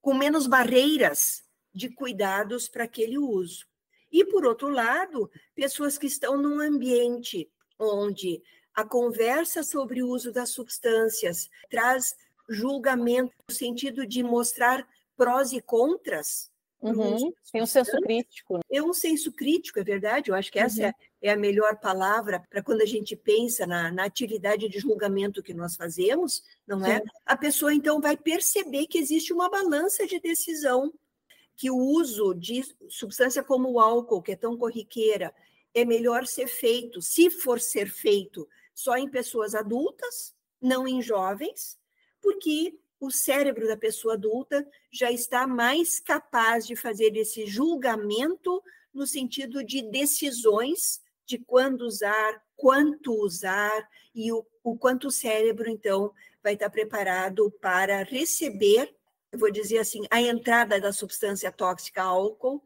[0.01, 1.43] com menos barreiras
[1.75, 3.67] de cuidados para aquele uso.
[4.11, 8.43] E, por outro lado, pessoas que estão num ambiente onde
[8.75, 12.17] a conversa sobre o uso das substâncias traz
[12.49, 16.51] julgamento no sentido de mostrar prós e contras.
[16.81, 17.33] Uhum.
[17.53, 18.55] Tem um senso crítico.
[18.57, 18.61] Né?
[18.71, 20.31] É um senso crítico, é verdade.
[20.31, 20.87] Eu acho que essa uhum.
[20.87, 25.43] é, é, a melhor palavra para quando a gente pensa na, na, atividade de julgamento
[25.43, 26.99] que nós fazemos, não é?
[26.99, 27.07] Sim.
[27.27, 30.93] A pessoa então vai perceber que existe uma balança de decisão
[31.57, 35.35] que o uso de substância como o álcool, que é tão corriqueira,
[35.75, 41.77] é melhor ser feito, se for ser feito, só em pessoas adultas, não em jovens,
[42.23, 49.07] porque o cérebro da pessoa adulta já está mais capaz de fazer esse julgamento no
[49.07, 56.13] sentido de decisões de quando usar, quanto usar e o, o quanto o cérebro, então,
[56.43, 58.95] vai estar preparado para receber
[59.31, 62.63] eu vou dizer assim, a entrada da substância tóxica álcool.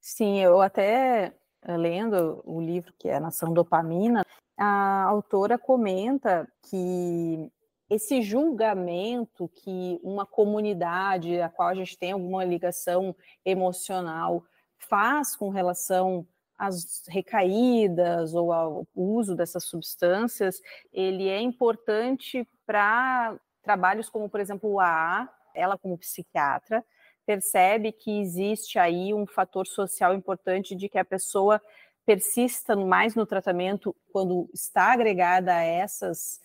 [0.00, 4.24] Sim, eu até eh, lendo o livro que é Nação Dopamina,
[4.56, 7.50] a autora comenta que
[7.88, 14.44] esse julgamento que uma comunidade a qual a gente tem alguma ligação emocional
[14.78, 16.26] faz com relação
[16.58, 20.60] às recaídas ou ao uso dessas substâncias,
[20.92, 26.84] ele é importante para trabalhos como, por exemplo, o AA, ela como psiquiatra,
[27.26, 31.60] percebe que existe aí um fator social importante de que a pessoa
[32.04, 36.40] persista mais no tratamento quando está agregada a essas,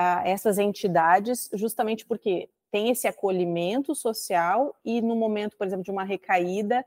[0.00, 5.90] a essas entidades, justamente porque tem esse acolhimento social e no momento, por exemplo, de
[5.90, 6.86] uma recaída,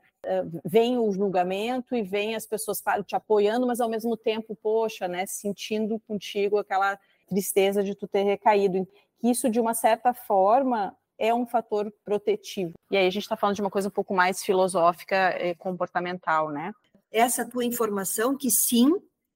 [0.64, 5.26] vem o julgamento e vem as pessoas te apoiando, mas ao mesmo tempo, poxa, né,
[5.26, 6.98] sentindo contigo aquela
[7.28, 8.88] tristeza de tu ter recaído.
[9.22, 12.72] Isso, de uma certa forma, é um fator protetivo.
[12.90, 16.50] E aí a gente está falando de uma coisa um pouco mais filosófica e comportamental,
[16.50, 16.72] né?
[17.10, 18.90] Essa tua informação, que sim,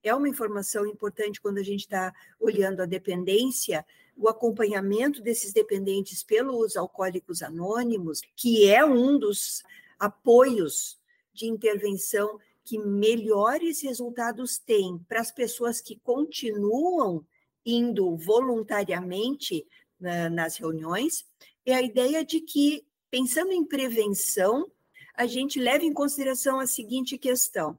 [0.09, 3.85] é uma informação importante quando a gente está olhando a dependência,
[4.17, 9.63] o acompanhamento desses dependentes pelos alcoólicos anônimos, que é um dos
[9.99, 10.99] apoios
[11.33, 17.25] de intervenção que melhores resultados tem para as pessoas que continuam
[17.65, 19.67] indo voluntariamente
[20.01, 21.27] na, nas reuniões,
[21.65, 24.71] é a ideia de que, pensando em prevenção,
[25.15, 27.79] a gente leva em consideração a seguinte questão.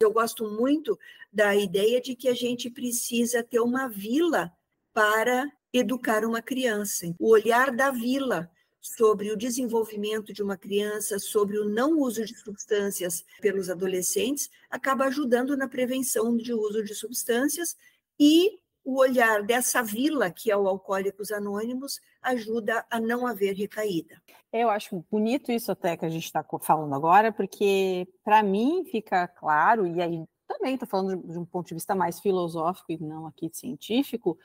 [0.00, 0.98] Eu gosto muito
[1.32, 4.52] da ideia de que a gente precisa ter uma vila
[4.92, 7.14] para educar uma criança.
[7.18, 12.36] O olhar da vila sobre o desenvolvimento de uma criança, sobre o não uso de
[12.36, 17.76] substâncias pelos adolescentes, acaba ajudando na prevenção de uso de substâncias
[18.18, 24.20] e o olhar dessa vila que é o Alcoólicos Anônimos ajuda a não haver recaída.
[24.52, 29.26] Eu acho bonito isso até que a gente está falando agora, porque para mim fica
[29.28, 33.26] claro, e aí também estou falando de um ponto de vista mais filosófico e não
[33.26, 34.38] aqui científico,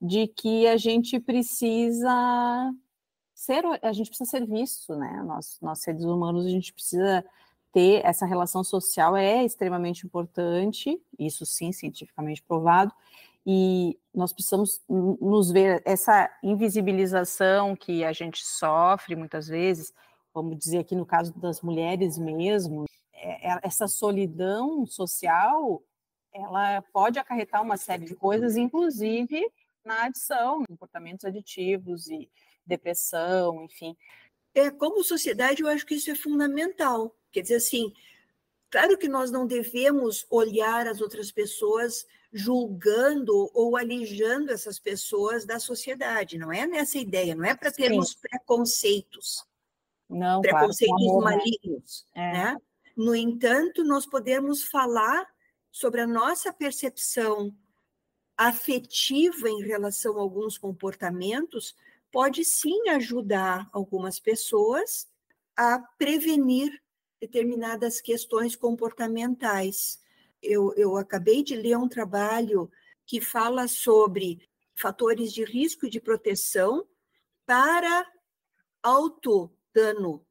[0.00, 2.72] de que a gente precisa
[3.34, 5.22] ser, a gente precisa ser visto, né?
[5.24, 7.24] Nós, nós seres humanos, a gente precisa
[7.72, 12.92] ter essa relação social é extremamente importante, isso sim, cientificamente provado,
[13.44, 19.92] e nós precisamos nos ver essa invisibilização que a gente sofre muitas vezes,
[20.32, 22.84] vamos dizer aqui no caso das mulheres mesmo,
[23.62, 25.82] essa solidão social,
[26.32, 29.40] ela pode acarretar uma série de coisas, inclusive
[29.84, 32.28] na adição, comportamentos aditivos e
[32.66, 33.96] depressão, enfim.
[34.54, 37.14] É, como sociedade, eu acho que isso é fundamental.
[37.30, 37.92] Quer dizer, assim,
[38.70, 45.60] claro que nós não devemos olhar as outras pessoas julgando ou alijando essas pessoas da
[45.60, 48.18] sociedade, não é nessa ideia, não é para termos Sim.
[48.22, 49.46] preconceitos.
[50.08, 52.32] Não, preconceitos claro, malignos, é.
[52.32, 52.56] né?
[52.96, 55.26] No entanto, nós podemos falar
[55.70, 57.54] sobre a nossa percepção
[58.36, 61.74] afetiva em relação a alguns comportamentos,
[62.10, 65.08] pode sim ajudar algumas pessoas
[65.56, 66.80] a prevenir
[67.20, 70.00] determinadas questões comportamentais.
[70.42, 72.70] Eu, eu acabei de ler um trabalho
[73.06, 76.86] que fala sobre fatores de risco e de proteção
[77.46, 78.06] para
[78.82, 80.24] autodano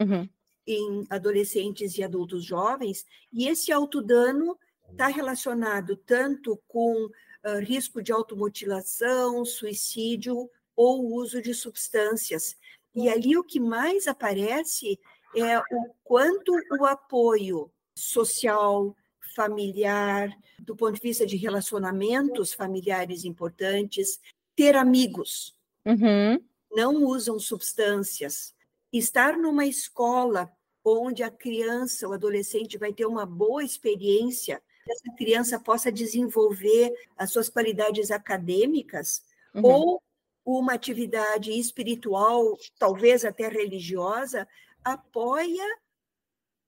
[0.00, 0.28] uhum.
[0.66, 4.58] Em adolescentes e adultos jovens, e esse autodano
[4.90, 12.56] está relacionado tanto com uh, risco de automutilação, suicídio, ou uso de substâncias.
[12.94, 14.98] E ali o que mais aparece
[15.34, 18.96] é o quanto o apoio social,
[19.34, 24.20] familiar, do ponto de vista de relacionamentos familiares importantes,
[24.54, 26.40] ter amigos, uhum.
[26.70, 28.54] não usam substâncias,
[28.92, 30.50] estar numa escola
[30.84, 37.30] onde a criança, o adolescente vai ter uma boa experiência, essa criança possa desenvolver as
[37.30, 39.24] suas qualidades acadêmicas,
[39.54, 39.62] uhum.
[39.64, 40.02] ou
[40.44, 44.46] uma atividade espiritual, talvez até religiosa,
[44.84, 45.64] apoia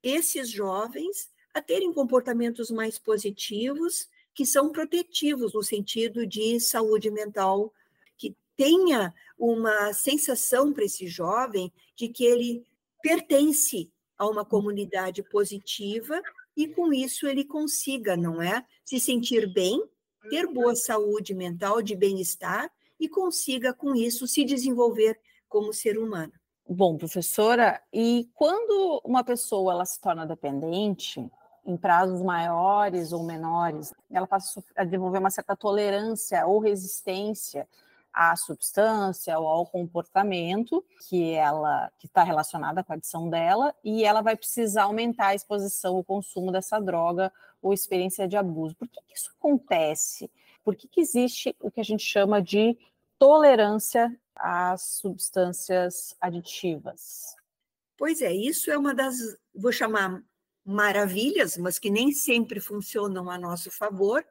[0.03, 7.73] esses jovens a terem comportamentos mais positivos, que são protetivos no sentido de saúde mental,
[8.17, 12.65] que tenha uma sensação para esse jovem de que ele
[13.03, 16.21] pertence a uma comunidade positiva
[16.57, 19.83] e com isso ele consiga, não é, se sentir bem,
[20.31, 26.33] ter boa saúde mental, de bem-estar e consiga, com isso, se desenvolver como ser humano.
[26.69, 31.31] Bom, professora, e quando uma pessoa ela se torna dependente,
[31.65, 37.69] em prazos maiores ou menores, ela passa a desenvolver uma certa tolerância ou resistência
[38.17, 44.05] à substância ou ao comportamento que ela que está relacionada com a adição dela e
[44.05, 48.75] ela vai precisar aumentar a exposição, o consumo dessa droga ou experiência de abuso.
[48.75, 50.31] Por que, que isso acontece?
[50.67, 52.77] por que, que existe o que a gente chama de
[53.21, 57.37] tolerância às substâncias aditivas?
[57.97, 59.17] Pois é, isso é uma das,
[59.55, 60.21] vou chamar
[60.65, 64.27] maravilhas, mas que nem sempre funcionam a nosso favor,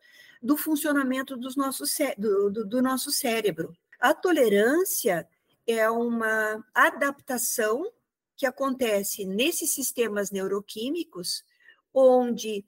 [0.45, 3.75] do funcionamento dos nossos, do, do, do nosso cérebro.
[3.99, 5.27] A tolerância
[5.65, 7.91] é uma adaptação
[8.37, 11.43] que acontece nesses sistemas neuroquímicos,
[11.91, 12.63] onde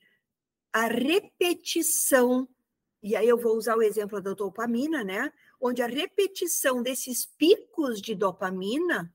[0.74, 2.50] a repetição
[3.04, 5.32] e aí eu vou usar o exemplo da dopamina, né?
[5.62, 9.14] Onde a repetição desses picos de dopamina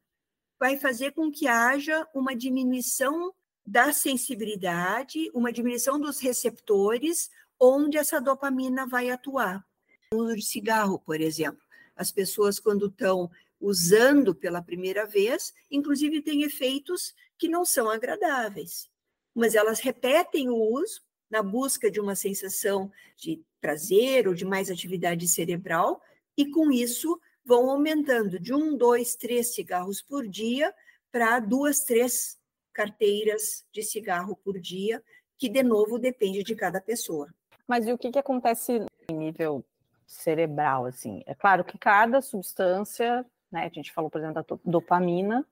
[0.57, 3.35] vai fazer com que haja uma diminuição
[3.67, 7.29] da sensibilidade, uma diminuição dos receptores
[7.65, 9.65] onde essa dopamina vai atuar.
[10.13, 11.63] O uso de cigarro, por exemplo.
[11.95, 18.91] As pessoas, quando estão usando pela primeira vez, inclusive tem efeitos que não são agradáveis,
[19.33, 21.01] mas elas repetem o uso
[21.31, 26.03] na busca de uma sensação de prazer ou de mais atividade cerebral,
[26.37, 30.75] e com isso vão aumentando de um, dois, três cigarros por dia
[31.13, 32.37] para duas, três
[32.73, 35.03] carteiras de cigarro por dia,
[35.39, 37.33] que de novo depende de cada pessoa.
[37.73, 39.65] Mas e o que, que acontece em nível
[40.07, 41.23] cerebral, assim?
[41.25, 43.65] É claro que cada substância, né?
[43.65, 45.43] A gente falou, por exemplo, da dopamina,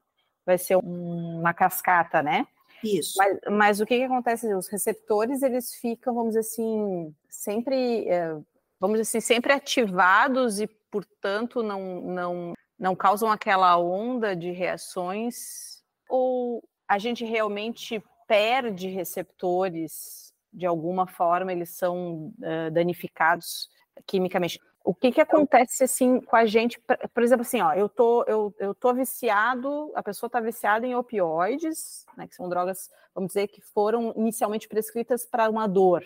[0.44, 2.46] vai ser uma cascata, né?
[2.84, 3.14] Isso.
[3.16, 4.52] Mas, mas o que, que acontece?
[4.52, 8.36] Os receptores, eles ficam, vamos dizer assim, sempre, é,
[8.78, 15.82] vamos dizer assim, sempre ativados e, portanto, não, não, não causam aquela onda de reações?
[16.06, 23.68] Ou a gente realmente perde receptores de alguma forma, eles são uh, danificados
[24.06, 24.60] quimicamente?
[24.82, 26.80] O que, que acontece assim com a gente?
[27.12, 30.94] Por exemplo, assim, ó, eu tô, eu, eu tô viciado, a pessoa está viciada em
[30.94, 36.02] opioides, né, que são drogas, vamos dizer, que foram inicialmente prescritas para uma dor.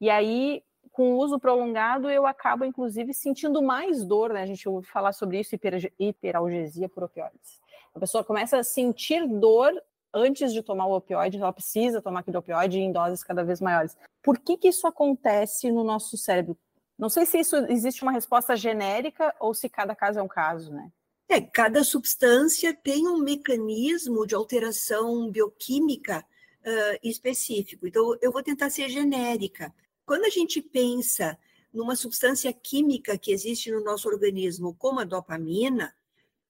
[0.00, 0.62] E aí,
[0.92, 4.42] com o uso prolongado, eu acabo, inclusive, sentindo mais dor, né?
[4.42, 7.60] A gente ouve falar sobre isso, hiper, hiperalgesia por opioides.
[7.94, 9.72] A pessoa começa a sentir dor
[10.12, 13.96] antes de tomar o opioide, ela precisa tomar aquele opioide em doses cada vez maiores.
[14.22, 16.56] Por que, que isso acontece no nosso cérebro?
[16.98, 20.72] Não sei se isso existe uma resposta genérica ou se cada caso é um caso,
[20.72, 20.90] né?
[21.28, 26.24] É, cada substância tem um mecanismo de alteração bioquímica
[26.60, 27.86] uh, específico.
[27.86, 29.72] Então, eu vou tentar ser genérica.
[30.04, 31.38] Quando a gente pensa
[31.72, 35.94] numa substância química que existe no nosso organismo, como a dopamina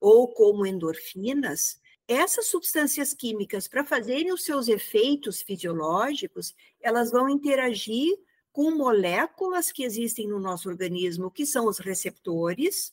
[0.00, 1.79] ou como endorfinas,
[2.12, 8.18] essas substâncias químicas, para fazerem os seus efeitos fisiológicos, elas vão interagir
[8.52, 12.92] com moléculas que existem no nosso organismo, que são os receptores,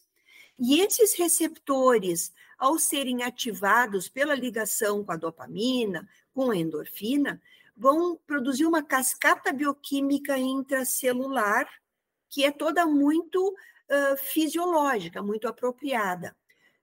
[0.60, 7.42] e esses receptores, ao serem ativados pela ligação com a dopamina, com a endorfina,
[7.76, 11.68] vão produzir uma cascata bioquímica intracelular,
[12.30, 16.36] que é toda muito uh, fisiológica, muito apropriada.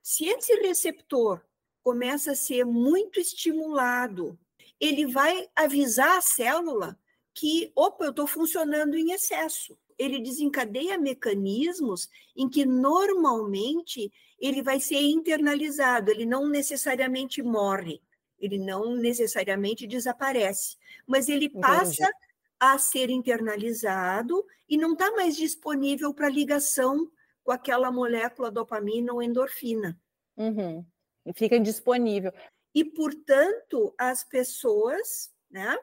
[0.02, 1.40] Se esse receptor
[1.84, 4.38] começa a ser muito estimulado,
[4.80, 6.98] ele vai avisar a célula
[7.34, 9.78] que, opa, eu estou funcionando em excesso.
[9.98, 14.10] Ele desencadeia mecanismos em que normalmente
[14.40, 18.00] ele vai ser internalizado, ele não necessariamente morre,
[18.38, 20.76] ele não necessariamente desaparece,
[21.06, 21.60] mas ele Entendi.
[21.60, 22.10] passa
[22.58, 27.10] a ser internalizado e não está mais disponível para ligação
[27.42, 30.00] com aquela molécula dopamina ou endorfina.
[30.36, 30.84] Uhum.
[31.34, 32.32] Fica indisponível.
[32.74, 35.76] E, portanto, as pessoas, né,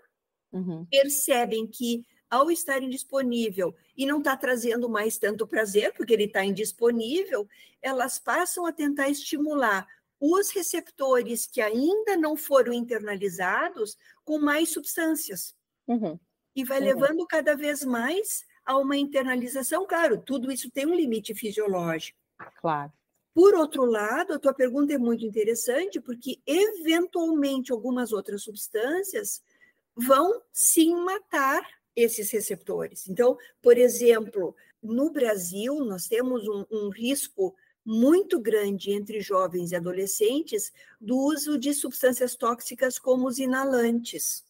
[0.52, 0.86] uhum.
[0.86, 6.46] percebem que ao estar indisponível e não está trazendo mais tanto prazer, porque ele está
[6.46, 7.48] indisponível,
[7.82, 9.86] elas passam a tentar estimular
[10.20, 15.56] os receptores que ainda não foram internalizados com mais substâncias.
[15.88, 16.18] Uhum.
[16.56, 16.86] E vai uhum.
[16.86, 19.86] levando cada vez mais a uma internalização.
[19.86, 22.18] Claro, tudo isso tem um limite fisiológico.
[22.60, 22.94] Claro.
[23.34, 29.42] Por outro lado, a tua pergunta é muito interessante, porque eventualmente algumas outras substâncias
[29.96, 31.66] vão sim matar
[31.96, 33.08] esses receptores.
[33.08, 37.56] Então, por exemplo, no Brasil, nós temos um, um risco
[37.86, 44.44] muito grande entre jovens e adolescentes do uso de substâncias tóxicas como os inalantes,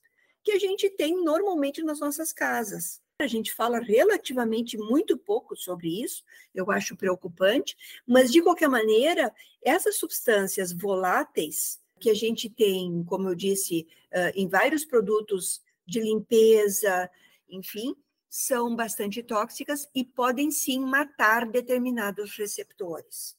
[0.44, 3.01] que a gente tem normalmente nas nossas casas.
[3.24, 9.34] A gente fala relativamente muito pouco sobre isso, eu acho preocupante, mas de qualquer maneira,
[9.64, 13.88] essas substâncias voláteis que a gente tem, como eu disse,
[14.34, 17.10] em vários produtos de limpeza,
[17.48, 17.96] enfim,
[18.30, 23.38] são bastante tóxicas e podem sim matar determinados receptores.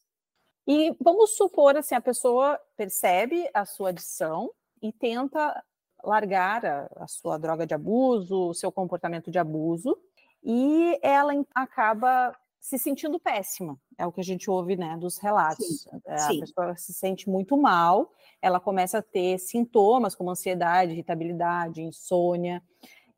[0.67, 5.65] E vamos supor assim, a pessoa percebe a sua adição e tenta
[6.05, 9.97] largar a, a sua droga de abuso, o seu comportamento de abuso,
[10.43, 13.77] e ela acaba se sentindo péssima.
[13.99, 15.83] É o que a gente ouve, né, dos relatos.
[15.83, 16.41] Sim, é, a sim.
[16.41, 22.63] pessoa se sente muito mal, ela começa a ter sintomas como ansiedade, irritabilidade, insônia,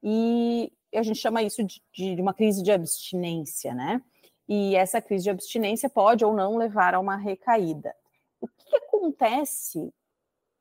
[0.03, 4.03] e a gente chama isso de, de uma crise de abstinência, né?
[4.49, 7.95] E essa crise de abstinência pode ou não levar a uma recaída.
[8.41, 9.93] O que acontece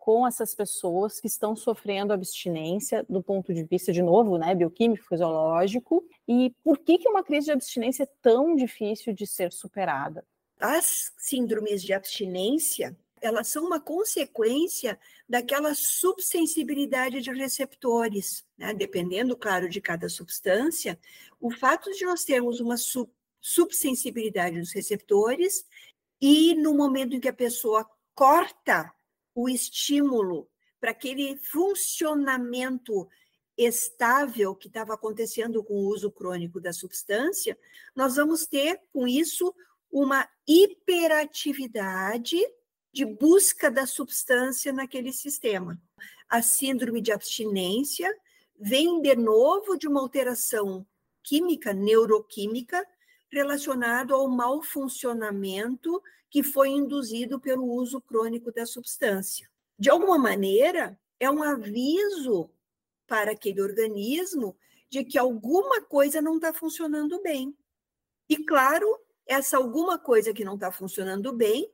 [0.03, 5.07] com essas pessoas que estão sofrendo abstinência do ponto de vista, de novo, né, bioquímico,
[5.07, 10.25] fisiológico, e por que, que uma crise de abstinência é tão difícil de ser superada?
[10.59, 18.73] As síndromes de abstinência, elas são uma consequência daquela subsensibilidade de receptores, né?
[18.73, 20.99] dependendo, claro, de cada substância,
[21.39, 25.65] o fato de nós termos uma sub subsensibilidade dos receptores
[26.19, 28.93] e no momento em que a pessoa corta
[29.35, 33.07] o estímulo para aquele funcionamento
[33.57, 37.57] estável que estava acontecendo com o uso crônico da substância,
[37.95, 39.53] nós vamos ter com isso
[39.91, 42.37] uma hiperatividade
[42.91, 45.81] de busca da substância naquele sistema.
[46.27, 48.11] A síndrome de abstinência
[48.59, 50.85] vem de novo de uma alteração
[51.23, 52.85] química, neuroquímica,
[53.33, 59.49] relacionado ao mau funcionamento que foi induzido pelo uso crônico da substância.
[59.77, 62.49] De alguma maneira, é um aviso
[63.07, 64.55] para aquele organismo
[64.89, 67.55] de que alguma coisa não está funcionando bem.
[68.29, 68.87] E, claro,
[69.25, 71.69] essa alguma coisa que não está funcionando bem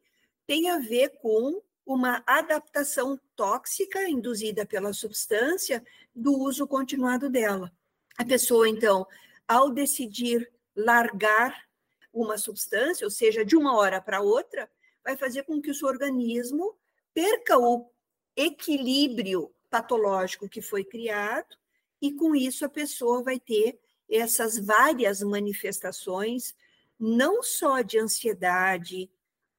[0.47, 5.84] tem a ver com uma adaptação tóxica induzida pela substância
[6.16, 7.72] do uso continuado dela.
[8.18, 9.05] A pessoa, então,
[9.47, 11.67] ao decidir largar
[12.13, 14.70] uma substância, ou seja, de uma hora para outra,
[15.03, 16.76] vai fazer com que o seu organismo
[17.13, 17.89] perca o
[18.36, 21.57] equilíbrio patológico que foi criado,
[22.01, 26.55] e com isso a pessoa vai ter essas várias manifestações,
[26.99, 29.09] não só de ansiedade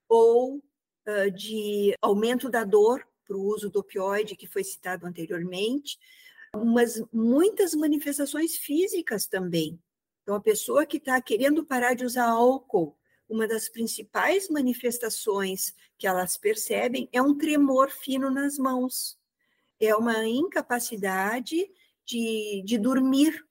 [0.09, 5.99] ou uh, de aumento da dor para o uso do opioide, que foi citado anteriormente,
[6.53, 9.79] mas muitas manifestações físicas também.
[10.31, 12.97] Então, a pessoa que está querendo parar de usar álcool,
[13.28, 19.18] uma das principais manifestações que elas percebem é um tremor fino nas mãos,
[19.81, 21.68] é uma incapacidade
[22.07, 23.45] de, de dormir,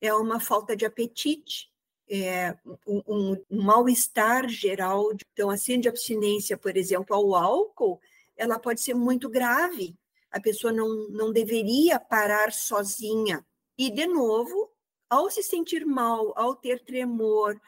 [0.00, 1.70] é uma falta de apetite,
[2.08, 2.56] é
[2.86, 5.12] um, um, mal-estar geral.
[5.34, 8.00] Então, a síndrome de abstinência, por exemplo, ao álcool,
[8.34, 9.94] ela pode ser muito grave.
[10.30, 13.44] A pessoa não, não deveria parar sozinha.
[13.76, 14.74] E, de novo,
[15.08, 17.60] ao se sentir mal, ao ter tremor,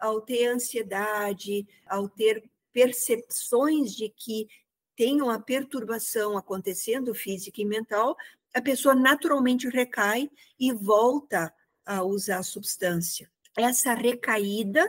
[0.00, 4.48] ao ter ansiedade, ao ter percepções de que
[4.96, 8.16] tem uma perturbação acontecendo física e mental,
[8.54, 11.52] a pessoa naturalmente recai e volta
[11.84, 13.30] a usar a substância.
[13.56, 14.88] Essa recaída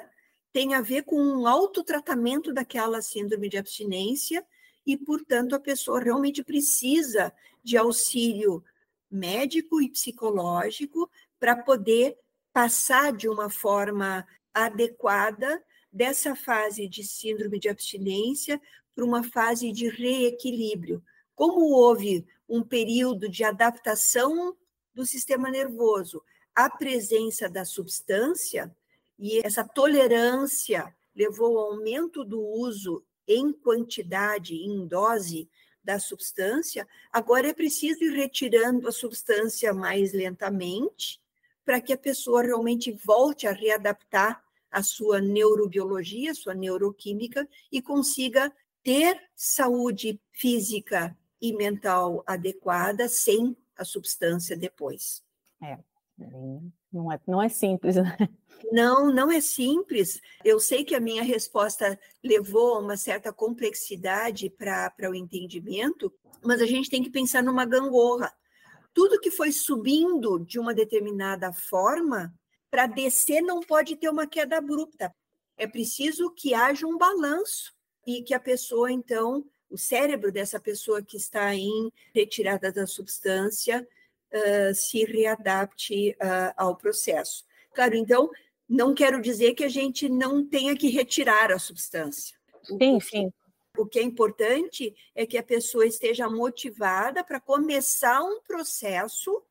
[0.54, 4.46] tem a ver com um autotratamento daquela síndrome de abstinência
[4.86, 7.34] e, portanto, a pessoa realmente precisa
[7.64, 8.64] de auxílio
[9.10, 11.10] médico e psicológico
[11.40, 12.18] para poder
[12.54, 15.62] passar de uma forma adequada
[15.92, 18.62] dessa fase de síndrome de abstinência
[18.94, 21.04] para uma fase de reequilíbrio.
[21.36, 24.56] Como houve um período de adaptação
[24.94, 26.24] do sistema nervoso
[26.56, 28.74] à presença da substância,
[29.20, 35.50] e essa tolerância levou ao aumento do uso em quantidade, em dose
[35.84, 41.22] da substância, agora é preciso ir retirando a substância mais lentamente
[41.66, 44.42] para que a pessoa realmente volte a readaptar
[44.72, 48.54] a sua neurobiologia, sua neuroquímica e consiga
[48.84, 55.24] ter saúde física e mental adequada sem a substância depois.
[55.62, 55.80] É,
[56.92, 58.16] não é, não é simples, né?
[58.72, 60.22] Não, não é simples.
[60.44, 66.14] Eu sei que a minha resposta levou a uma certa complexidade para o entendimento,
[66.44, 68.34] mas a gente tem que pensar numa gangorra
[68.96, 72.34] tudo que foi subindo de uma determinada forma,
[72.72, 75.14] para descer não pode ter uma queda abrupta.
[75.58, 77.74] É preciso que haja um balanço
[78.08, 83.86] e que a pessoa, então, o cérebro dessa pessoa que está em retirada da substância,
[84.34, 87.44] uh, se readapte uh, ao processo.
[87.74, 88.30] Claro, então,
[88.68, 92.38] não quero dizer que a gente não tenha que retirar a substância.
[92.64, 93.34] Sim, sim.
[93.78, 99.44] O que é importante é que a pessoa esteja motivada para começar um processo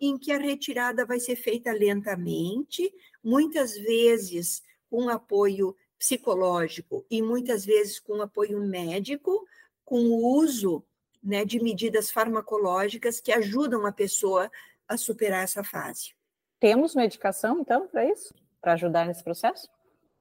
[0.00, 2.92] em que a retirada vai ser feita lentamente,
[3.22, 9.46] muitas vezes com apoio psicológico e muitas vezes com apoio médico,
[9.84, 10.82] com o uso
[11.22, 14.50] né, de medidas farmacológicas que ajudam a pessoa
[14.88, 16.14] a superar essa fase.
[16.58, 18.34] Temos medicação, então, para isso?
[18.60, 19.68] Para ajudar nesse processo?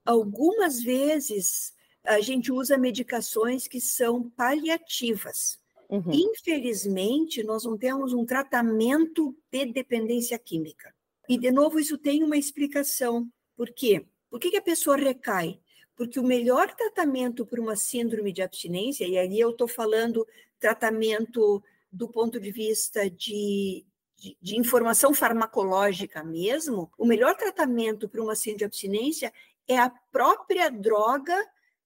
[0.06, 1.74] Algumas vezes
[2.06, 5.60] a gente usa medicações que são paliativas.
[5.90, 6.12] Uhum.
[6.12, 10.94] Infelizmente, nós não temos um tratamento de dependência química.
[11.28, 13.28] E, de novo, isso tem uma explicação.
[13.56, 14.06] Por quê?
[14.30, 15.60] Por que, que a pessoa recai?
[15.96, 20.26] Porque o melhor tratamento para uma síndrome de abstinência, e aí eu estou falando
[20.60, 23.86] tratamento do ponto de vista de,
[24.16, 29.34] de, de, informação farmacológica mesmo, o melhor tratamento para uma síndrome de abstinência
[29.68, 31.36] é a própria droga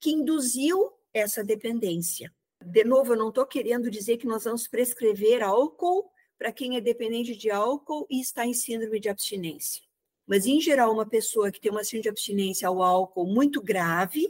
[0.03, 2.29] que induziu essa dependência.
[2.61, 6.81] De novo, eu não estou querendo dizer que nós vamos prescrever álcool para quem é
[6.81, 9.81] dependente de álcool e está em síndrome de abstinência.
[10.27, 14.27] Mas, em geral, uma pessoa que tem uma síndrome de abstinência ao álcool muito grave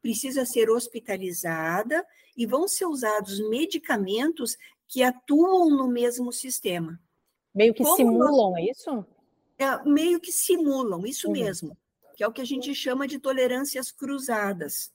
[0.00, 2.04] precisa ser hospitalizada
[2.36, 4.56] e vão ser usados medicamentos
[4.88, 7.00] que atuam no mesmo sistema.
[7.54, 8.58] Meio que Como simulam, nós...
[8.58, 9.06] é isso?
[9.56, 11.34] É, meio que simulam, isso uhum.
[11.34, 11.78] mesmo,
[12.16, 14.92] que é o que a gente chama de tolerâncias cruzadas.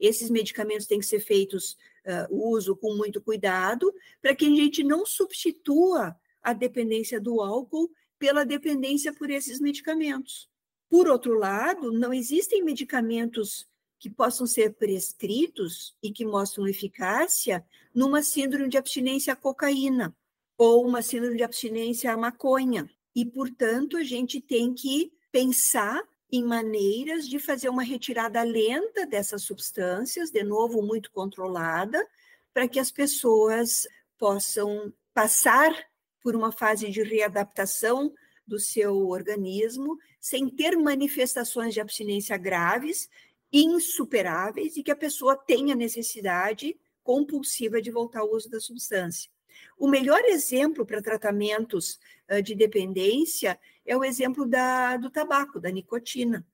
[0.00, 1.76] Esses medicamentos têm que ser feitos
[2.06, 3.92] uh, uso com muito cuidado,
[4.22, 10.48] para que a gente não substitua a dependência do álcool pela dependência por esses medicamentos.
[10.88, 18.22] Por outro lado, não existem medicamentos que possam ser prescritos e que mostram eficácia numa
[18.22, 20.16] síndrome de abstinência à cocaína
[20.56, 22.90] ou uma síndrome de abstinência à maconha.
[23.14, 29.42] E, portanto, a gente tem que pensar em maneiras de fazer uma retirada lenta dessas
[29.42, 32.06] substâncias, de novo, muito controlada,
[32.52, 35.74] para que as pessoas possam passar
[36.22, 38.12] por uma fase de readaptação
[38.46, 43.08] do seu organismo sem ter manifestações de abstinência graves,
[43.52, 49.30] insuperáveis, e que a pessoa tenha necessidade compulsiva de voltar ao uso da substância.
[49.76, 51.98] O melhor exemplo para tratamentos
[52.44, 53.58] de dependência
[53.90, 56.46] é o exemplo da, do tabaco, da nicotina,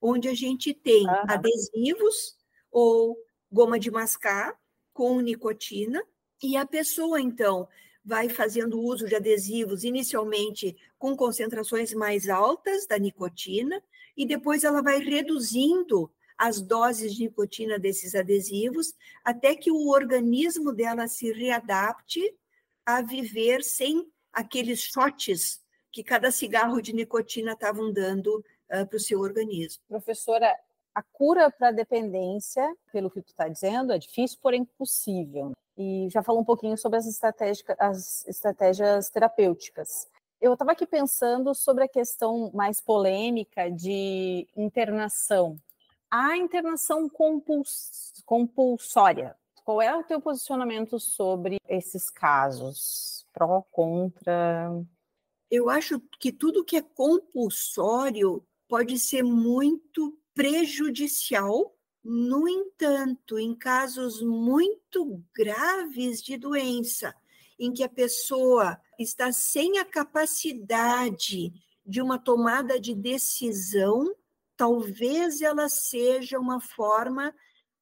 [0.00, 1.34] onde a gente tem ah.
[1.34, 2.36] adesivos
[2.70, 3.16] ou
[3.50, 4.56] goma de mascar
[4.92, 6.00] com nicotina,
[6.40, 7.66] e a pessoa, então,
[8.04, 13.82] vai fazendo uso de adesivos, inicialmente com concentrações mais altas da nicotina,
[14.16, 16.08] e depois ela vai reduzindo
[16.38, 22.32] as doses de nicotina desses adesivos, até que o organismo dela se readapte
[22.84, 25.65] a viver sem aqueles shots
[25.96, 29.82] que cada cigarro de nicotina estavam dando uh, para o seu organismo.
[29.88, 30.54] Professora,
[30.94, 35.52] a cura para a dependência, pelo que tu está dizendo, é difícil, porém possível.
[35.74, 37.06] E já falou um pouquinho sobre as,
[37.78, 40.06] as estratégias terapêuticas.
[40.38, 45.56] Eu estava aqui pensando sobre a questão mais polêmica de internação.
[46.10, 49.34] A internação compuls compulsória.
[49.64, 53.24] Qual é o teu posicionamento sobre esses casos?
[53.32, 54.70] Pró, contra?
[55.50, 61.74] Eu acho que tudo que é compulsório pode ser muito prejudicial.
[62.02, 67.14] No entanto, em casos muito graves de doença,
[67.58, 71.52] em que a pessoa está sem a capacidade
[71.84, 74.14] de uma tomada de decisão,
[74.56, 77.34] talvez ela seja uma forma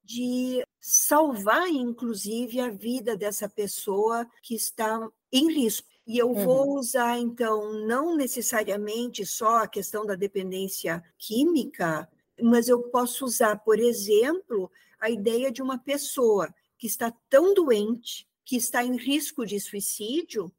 [0.03, 5.94] de salvar, inclusive, a vida dessa pessoa que está em risco.
[6.07, 6.45] E eu uhum.
[6.45, 12.09] vou usar, então, não necessariamente só a questão da dependência química,
[12.41, 18.29] mas eu posso usar, por exemplo, a ideia de uma pessoa que está tão doente,
[18.45, 20.53] que está em risco de suicídio,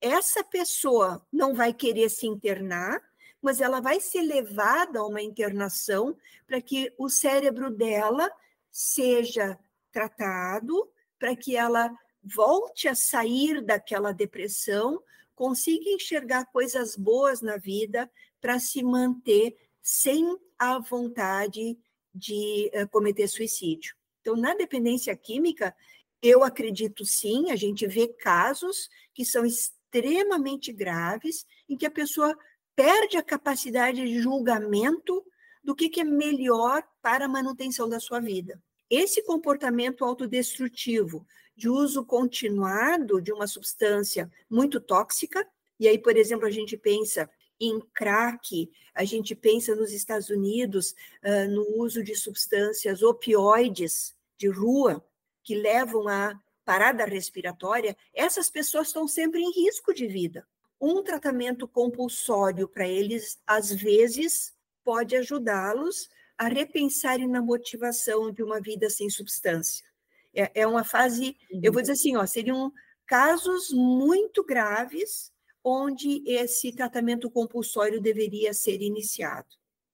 [0.00, 3.00] essa pessoa não vai querer se internar,
[3.40, 8.30] mas ela vai ser levada a uma internação para que o cérebro dela
[8.70, 9.58] seja
[9.90, 10.88] tratado,
[11.18, 11.92] para que ela
[12.22, 15.02] volte a sair daquela depressão,
[15.34, 18.10] consiga enxergar coisas boas na vida
[18.40, 21.76] para se manter sem a vontade
[22.14, 23.96] de uh, cometer suicídio.
[24.20, 25.74] Então, na dependência química,
[26.22, 32.36] eu acredito sim, a gente vê casos que são extremamente graves, em que a pessoa
[32.76, 35.24] perde a capacidade de julgamento
[35.64, 38.62] do que, que é melhor para a manutenção da sua vida.
[38.88, 41.26] Esse comportamento autodestrutivo
[41.56, 45.46] de uso continuado de uma substância muito tóxica,
[45.78, 47.28] e aí, por exemplo, a gente pensa
[47.60, 50.94] em crack, a gente pensa nos Estados Unidos
[51.24, 55.04] uh, no uso de substâncias opioides de rua,
[55.44, 60.46] que levam à parada respiratória, essas pessoas estão sempre em risco de vida.
[60.80, 68.60] Um tratamento compulsório para eles, às vezes, pode ajudá-los a repensarem na motivação de uma
[68.60, 69.91] vida sem substância.
[70.34, 71.82] É, é uma fase, eu vou uhum.
[71.82, 72.72] dizer assim, ó, seriam
[73.06, 75.32] casos muito graves
[75.64, 79.48] onde esse tratamento compulsório deveria ser iniciado.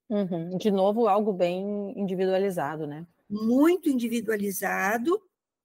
[0.08, 0.56] Uhum.
[0.56, 3.06] De novo, algo bem individualizado, né?
[3.28, 5.20] Muito individualizado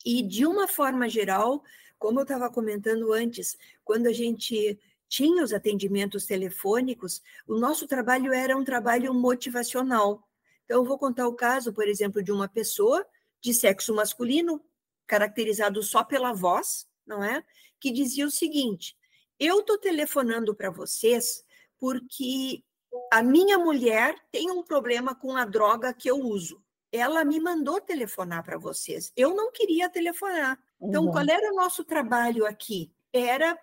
[0.06, 1.64] e, de uma forma geral,
[1.98, 8.34] como eu estava comentando antes, quando a gente tinha os atendimentos telefônicos, o nosso trabalho
[8.34, 10.28] era um trabalho motivacional.
[10.66, 13.06] Então, eu vou contar o caso, por exemplo, de uma pessoa
[13.44, 14.64] de sexo masculino,
[15.06, 17.44] caracterizado só pela voz, não é?
[17.80, 18.98] Que dizia o seguinte:
[19.38, 21.44] eu estou telefonando para vocês
[21.78, 22.64] porque
[23.12, 26.64] a minha mulher tem um problema com a droga que eu uso.
[26.92, 29.12] Ela me mandou telefonar para vocês.
[29.18, 30.58] Eu não queria telefonar.
[30.80, 31.12] Então, uhum.
[31.12, 32.94] qual era o nosso trabalho aqui?
[33.12, 33.60] Era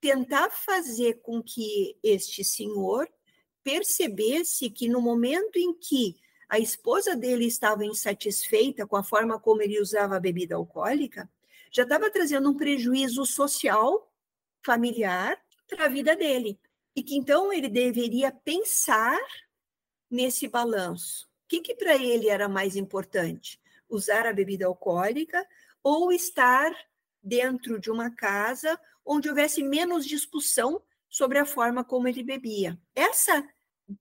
[0.00, 3.08] tentar fazer com que este senhor
[3.64, 6.16] percebesse que no momento em que
[6.48, 11.30] a esposa dele estava insatisfeita com a forma como ele usava a bebida alcoólica,
[11.70, 14.10] já estava trazendo um prejuízo social
[14.64, 15.38] familiar
[15.68, 16.58] para a vida dele.
[16.96, 19.18] E que então ele deveria pensar
[20.10, 21.26] nesse balanço.
[21.44, 23.60] O que, que para ele era mais importante?
[23.88, 25.46] Usar a bebida alcoólica
[25.82, 26.72] ou estar
[27.22, 32.78] dentro de uma casa onde houvesse menos discussão sobre a forma como ele bebia.
[32.94, 33.46] Essa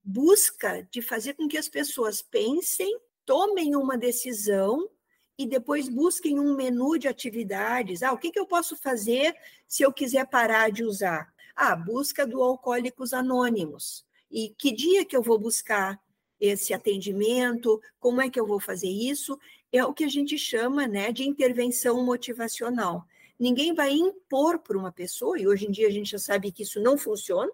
[0.03, 4.89] busca de fazer com que as pessoas pensem, tomem uma decisão
[5.37, 8.01] e depois busquem um menu de atividades.
[8.01, 9.35] Ah, o que, que eu posso fazer
[9.67, 11.31] se eu quiser parar de usar?
[11.55, 14.05] Ah, busca do Alcoólicos Anônimos.
[14.29, 15.99] E que dia que eu vou buscar
[16.39, 17.81] esse atendimento?
[17.99, 19.39] Como é que eu vou fazer isso?
[19.71, 23.05] É o que a gente chama né, de intervenção motivacional.
[23.39, 26.63] Ninguém vai impor para uma pessoa, e hoje em dia a gente já sabe que
[26.63, 27.51] isso não funciona,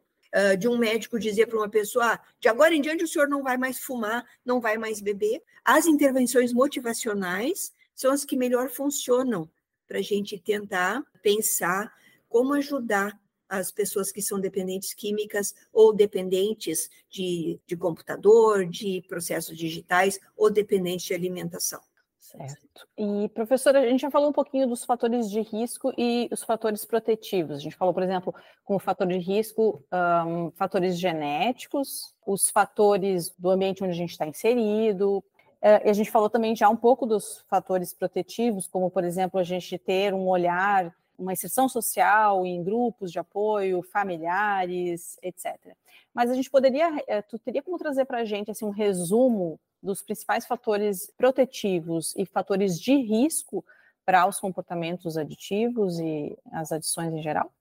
[0.57, 3.43] de um médico dizer para uma pessoa: ah, de agora em diante o senhor não
[3.43, 5.41] vai mais fumar, não vai mais beber.
[5.63, 9.49] As intervenções motivacionais são as que melhor funcionam
[9.87, 11.93] para a gente tentar pensar
[12.27, 19.55] como ajudar as pessoas que são dependentes químicas ou dependentes de, de computador, de processos
[19.55, 21.79] digitais ou dependentes de alimentação.
[22.35, 22.87] Certo.
[22.97, 26.83] E, professora, a gente já falou um pouquinho dos fatores de risco e os fatores
[26.83, 27.57] protetivos.
[27.57, 29.83] A gente falou, por exemplo, como fator de risco,
[30.27, 35.23] um, fatores genéticos, os fatores do ambiente onde a gente está inserido.
[35.61, 39.39] Uh, e a gente falou também já um pouco dos fatores protetivos, como, por exemplo,
[39.39, 45.55] a gente ter um olhar, uma inserção social em grupos de apoio, familiares, etc.
[46.11, 49.59] Mas a gente poderia, uh, tu teria como trazer para a gente assim, um resumo
[49.83, 53.63] dos principais fatores protetivos e fatores de risco
[54.05, 57.53] para os comportamentos aditivos e as adições em geral?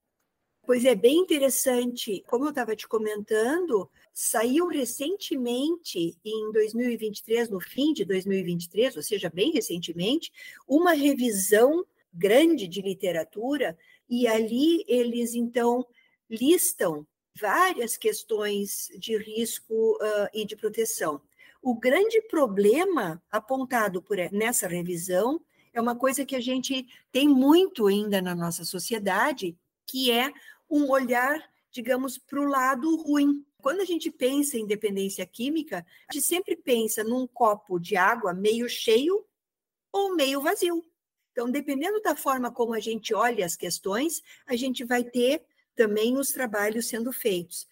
[0.65, 2.23] Pois é, bem interessante.
[2.29, 9.29] Como eu estava te comentando, saiu recentemente, em 2023, no fim de 2023, ou seja,
[9.29, 10.33] bem recentemente,
[10.67, 13.77] uma revisão grande de literatura,
[14.09, 15.85] e ali eles então
[16.31, 17.05] listam
[17.35, 21.21] várias questões de risco uh, e de proteção.
[21.63, 25.41] O grande problema apontado por nessa revisão
[25.73, 29.57] é uma coisa que a gente tem muito ainda na nossa sociedade,
[29.87, 30.33] que é
[30.69, 31.41] um olhar,
[31.71, 33.47] digamos, para o lado ruim.
[33.59, 38.35] Quando a gente pensa em dependência química, a gente sempre pensa num copo de água
[38.35, 39.25] meio cheio
[39.93, 40.85] ou meio vazio.
[41.31, 45.45] Então, dependendo da forma como a gente olha as questões, a gente vai ter
[45.77, 47.69] também os trabalhos sendo feitos.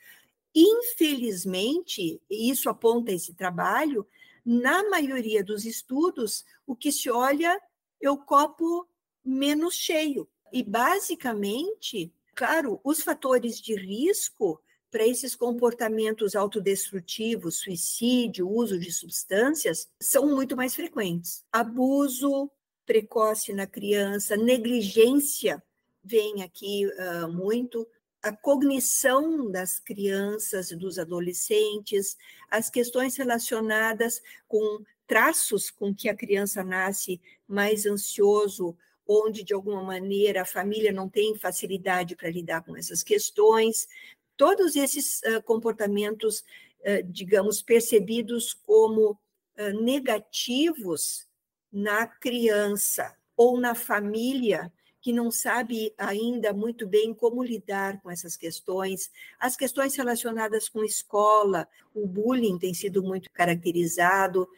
[0.54, 4.06] Infelizmente, isso aponta esse trabalho,
[4.44, 7.60] na maioria dos estudos, o que se olha
[8.00, 8.88] é o copo
[9.24, 10.28] menos cheio.
[10.52, 19.88] E, basicamente, claro, os fatores de risco para esses comportamentos autodestrutivos, suicídio, uso de substâncias,
[20.00, 21.44] são muito mais frequentes.
[21.52, 22.50] Abuso
[22.84, 25.62] precoce na criança, negligência
[26.02, 27.86] vem aqui uh, muito,
[28.22, 32.16] a cognição das crianças e dos adolescentes,
[32.50, 39.82] as questões relacionadas com traços com que a criança nasce mais ansioso, onde de alguma
[39.82, 43.88] maneira a família não tem facilidade para lidar com essas questões,
[44.36, 46.40] todos esses uh, comportamentos,
[46.80, 51.26] uh, digamos, percebidos como uh, negativos
[51.72, 58.36] na criança ou na família, que não sabe ainda muito bem como lidar com essas
[58.36, 64.48] questões, as questões relacionadas com escola, o bullying tem sido muito caracterizado,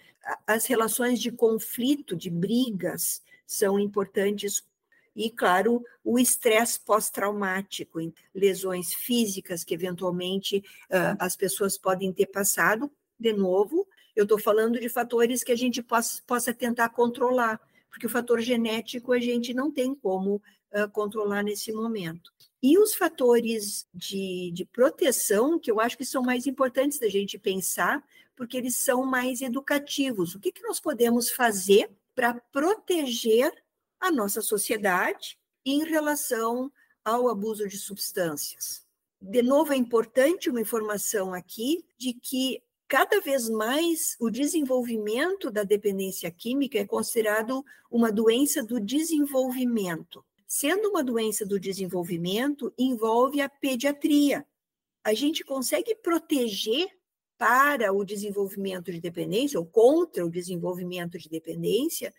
[0.46, 4.64] as relações de conflito, de brigas, são importantes.
[5.14, 7.98] E, claro, o estresse pós-traumático,
[8.34, 10.64] lesões físicas que eventualmente
[11.18, 13.86] as pessoas podem ter passado, de novo,
[14.16, 17.60] eu estou falando de fatores que a gente possa, possa tentar controlar
[17.92, 22.32] porque o fator genético a gente não tem como uh, controlar nesse momento.
[22.62, 27.38] E os fatores de, de proteção, que eu acho que são mais importantes da gente
[27.38, 28.02] pensar,
[28.34, 30.34] porque eles são mais educativos.
[30.34, 33.52] O que, que nós podemos fazer para proteger
[34.00, 36.72] a nossa sociedade em relação
[37.04, 38.86] ao abuso de substâncias?
[39.20, 42.62] De novo, é importante uma informação aqui de que
[42.92, 50.22] cada vez mais o desenvolvimento da dependência química é considerado uma doença do desenvolvimento.
[50.46, 54.46] Sendo uma doença do desenvolvimento, envolve a pediatria.
[55.02, 56.86] A gente consegue proteger
[57.38, 62.12] para o desenvolvimento de dependência ou contra o desenvolvimento de dependência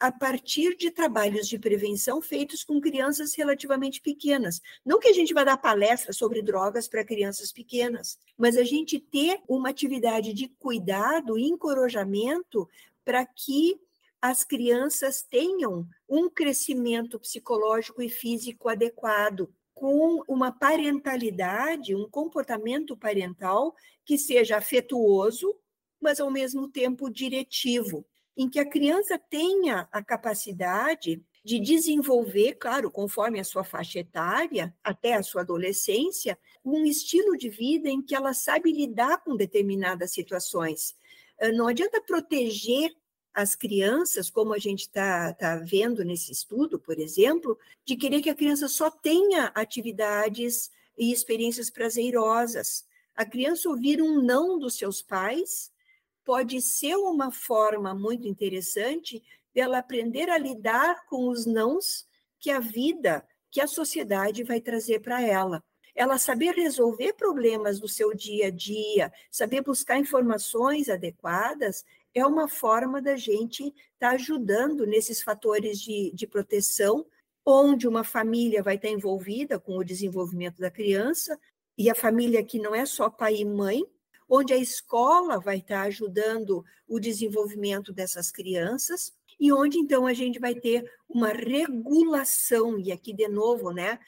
[0.00, 4.62] a partir de trabalhos de prevenção feitos com crianças relativamente pequenas.
[4.82, 8.98] Não que a gente vá dar palestra sobre drogas para crianças pequenas, mas a gente
[8.98, 12.66] ter uma atividade de cuidado e encorajamento
[13.04, 13.78] para que
[14.22, 23.74] as crianças tenham um crescimento psicológico e físico adequado, com uma parentalidade, um comportamento parental
[24.04, 25.54] que seja afetuoso,
[26.00, 28.04] mas ao mesmo tempo diretivo,
[28.40, 34.74] em que a criança tenha a capacidade de desenvolver, claro, conforme a sua faixa etária,
[34.82, 40.12] até a sua adolescência, um estilo de vida em que ela sabe lidar com determinadas
[40.12, 40.96] situações.
[41.38, 42.90] Ah, não adianta proteger
[43.34, 48.30] as crianças, como a gente está tá vendo nesse estudo, por exemplo, de querer que
[48.30, 52.86] a criança só tenha atividades e experiências prazerosas.
[53.14, 55.69] A criança ouvir um não dos seus pais
[56.30, 59.20] pode ser uma forma muito interessante
[59.52, 62.06] dela aprender a lidar com os nãos
[62.38, 65.60] que a vida, que a sociedade vai trazer para ela.
[65.92, 72.46] Ela saber resolver problemas do seu dia a dia, saber buscar informações adequadas, é uma
[72.46, 77.04] forma da gente estar tá ajudando nesses fatores de, de proteção,
[77.44, 81.36] onde uma família vai estar tá envolvida com o desenvolvimento da criança,
[81.76, 83.84] e a família que não é só pai e mãe,
[84.30, 90.38] onde a escola vai estar ajudando o desenvolvimento dessas crianças, e onde então a gente
[90.38, 93.98] vai ter uma regulação, e aqui de novo, né,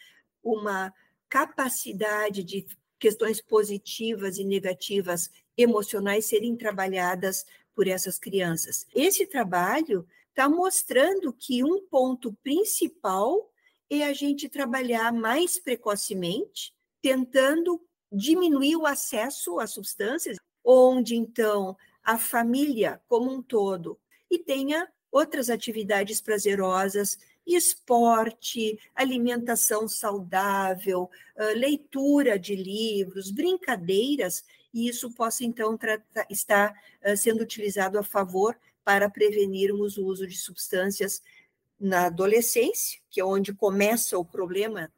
[0.43, 0.95] uma
[1.29, 2.65] capacidade de
[3.01, 7.45] questões positivas e negativas emocionais serem trabalhadas
[7.75, 8.87] por essas crianças.
[8.95, 13.51] Esse trabalho está mostrando que um ponto principal
[13.91, 17.81] é a gente trabalhar mais precocemente, tentando
[18.13, 23.99] diminuir o acesso às substâncias, onde então a família como um todo
[24.31, 31.11] e tenha outras atividades prazerosas, esporte, alimentação saudável,
[31.57, 35.79] leitura de livros, brincadeiras e isso possa, então,
[36.31, 36.75] estar
[37.17, 41.23] sendo utilizado a favor para prevenirmos o uso de substâncias
[41.79, 44.91] na adolescência, que é onde começa o problema,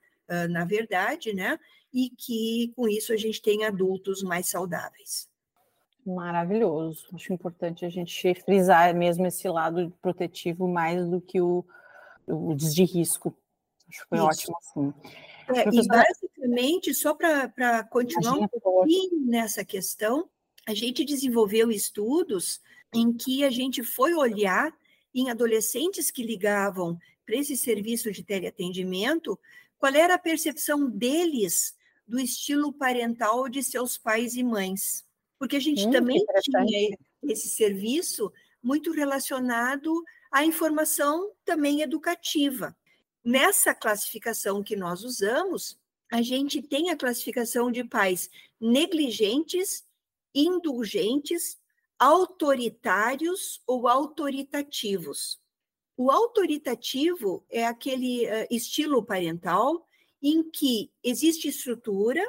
[0.51, 1.59] na verdade, né?
[1.95, 5.29] E que com isso a gente tem adultos mais saudáveis.
[6.05, 7.07] Maravilhoso.
[7.15, 11.65] Acho importante a gente frisar mesmo esse lado protetivo mais do que o,
[12.27, 13.35] o de risco.
[13.89, 14.27] Acho que foi isso.
[14.27, 14.95] ótimo assim.
[15.49, 20.29] É, e basicamente, só para continuar um pouquinho nessa questão,
[20.67, 22.61] a gente desenvolveu estudos
[22.93, 24.75] em que a gente foi olhar
[25.15, 29.39] em adolescentes que ligavam para esse serviço de teleatendimento,
[29.79, 31.74] qual era a percepção deles
[32.07, 35.05] do estilo parental de seus pais e mães.
[35.39, 38.33] Porque a gente hum, também tinha esse serviço
[38.63, 42.77] muito relacionado à informação também educativa.
[43.25, 45.79] Nessa classificação que nós usamos,
[46.11, 48.31] a gente tem a classificação de pais
[48.61, 49.85] negligentes,
[50.35, 51.59] indulgentes,
[51.99, 55.41] autoritários ou autoritativos.
[55.97, 59.87] O autoritativo é aquele uh, estilo parental
[60.27, 62.27] em que existe estrutura,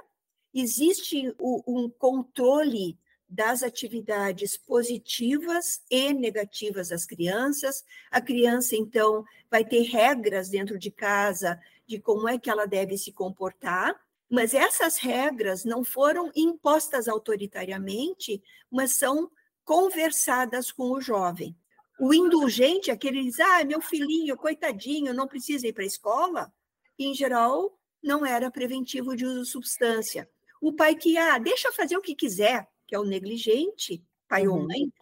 [0.53, 7.85] existe o, um controle das atividades positivas e negativas das crianças.
[8.11, 12.97] A criança, então, vai ter regras dentro de casa de como é que ela deve
[12.97, 13.95] se comportar,
[14.29, 19.31] mas essas regras não foram impostas autoritariamente, mas são
[19.63, 21.55] conversadas com o jovem.
[21.97, 26.53] O indulgente, aquele que diz, ah, meu filhinho, coitadinho, não precisa ir para a escola,
[26.99, 30.29] em geral, não era preventivo de uso de substância.
[30.61, 34.55] O pai que, ah, deixa fazer o que quiser, que é o negligente, pai uhum.
[34.55, 34.93] ou mãe,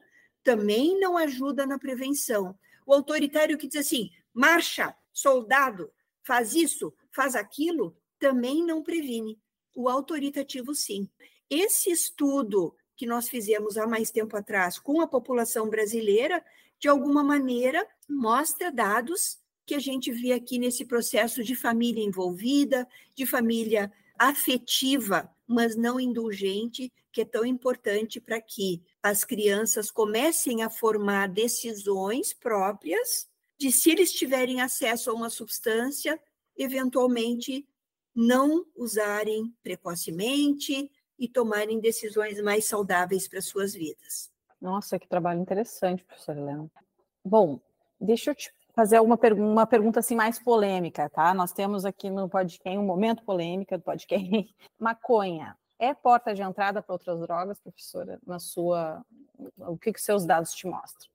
[0.43, 2.57] também não ajuda na prevenção.
[2.85, 5.91] O autoritário que diz assim: marcha, soldado,
[6.23, 9.39] faz isso, faz aquilo, também não previne.
[9.75, 11.09] O autoritativo, sim.
[11.49, 16.43] Esse estudo que nós fizemos há mais tempo atrás com a população brasileira,
[16.79, 22.87] de alguma maneira, mostra dados que a gente vê aqui nesse processo de família envolvida,
[23.15, 30.63] de família afetiva, mas não indulgente, que é tão importante para que as crianças comecem
[30.63, 36.19] a formar decisões próprias de se eles tiverem acesso a uma substância,
[36.57, 37.67] eventualmente
[38.15, 44.31] não usarem precocemente e tomarem decisões mais saudáveis para suas vidas.
[44.59, 46.71] Nossa, que trabalho interessante, professora Helena.
[47.23, 47.59] Bom,
[47.99, 51.33] deixa eu te fazer uma, uma pergunta assim mais polêmica, tá?
[51.33, 54.55] Nós temos aqui no podcast um momento polêmica do podcast.
[54.79, 58.19] Maconha é porta de entrada para outras drogas, professora?
[58.25, 59.03] Na sua,
[59.57, 61.09] o que que seus dados te mostram?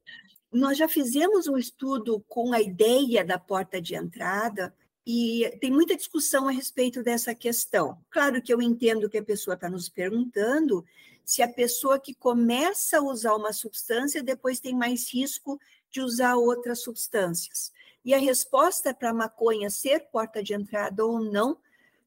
[0.52, 4.74] Nós já fizemos um estudo com a ideia da porta de entrada
[5.06, 7.98] e tem muita discussão a respeito dessa questão.
[8.10, 10.84] Claro que eu entendo que a pessoa está nos perguntando
[11.24, 15.58] se a pessoa que começa a usar uma substância depois tem mais risco
[15.90, 17.72] de usar outras substâncias.
[18.04, 21.58] E a resposta para a maconha ser porta de entrada ou não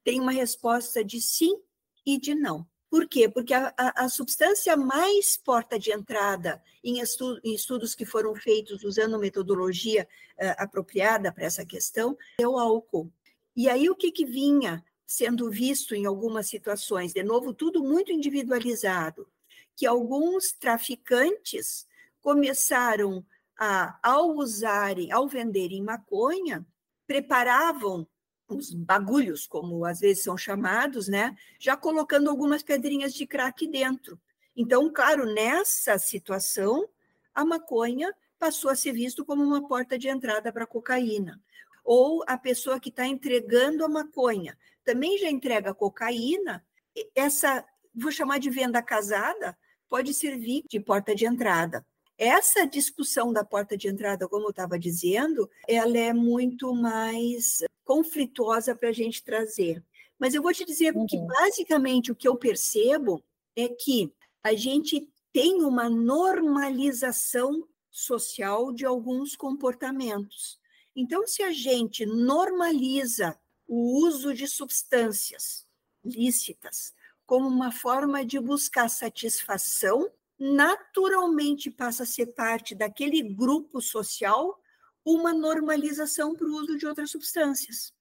[0.04, 1.60] tem uma resposta de sim
[2.06, 2.66] e de não.
[2.90, 3.30] Por quê?
[3.30, 8.36] Porque a, a, a substância mais porta de entrada em, estu, em, estudos que foram
[8.36, 10.06] feitos usando metodologia
[10.38, 13.10] uh, apropriada para essa questão é o álcool.
[13.56, 17.14] E aí o que, que vinha sendo visto em algumas situações?
[17.14, 19.26] De novo, tudo muito individualizado,
[19.76, 21.88] que alguns traficantes
[22.22, 23.26] começaram
[23.64, 26.66] a, ao usarem, ao venderem maconha,
[27.06, 28.08] preparavam
[28.48, 31.38] os bagulhos, como às vezes são chamados, né?
[31.60, 34.20] Já colocando algumas pedrinhas de crack dentro.
[34.58, 36.90] Então, claro, nessa situação,
[37.36, 41.40] a maconha passou a ser visto como uma porta de entrada para a cocaína.
[41.84, 46.66] Ou a pessoa que está entregando a maconha também já entrega cocaína.
[47.14, 49.56] Essa, vou chamar de venda casada,
[49.88, 51.86] pode servir de porta de entrada.
[52.18, 58.76] Essa discussão da porta de entrada, como eu estava dizendo, ela é muito mais conflituosa
[58.76, 59.84] para a gente trazer.
[60.20, 61.06] Mas eu vou te dizer uhum.
[61.08, 63.24] que, basicamente, o que eu percebo
[63.56, 70.60] é que a gente tem uma normalização social de alguns comportamentos.
[70.96, 73.38] Então, se a gente normaliza
[73.68, 75.66] o uso de substâncias
[76.04, 76.94] lícitas
[77.26, 80.12] como uma forma de buscar satisfação
[80.44, 84.60] naturalmente passa a ser parte daquele grupo social
[85.06, 87.94] uma normalização para o uso de outras substâncias.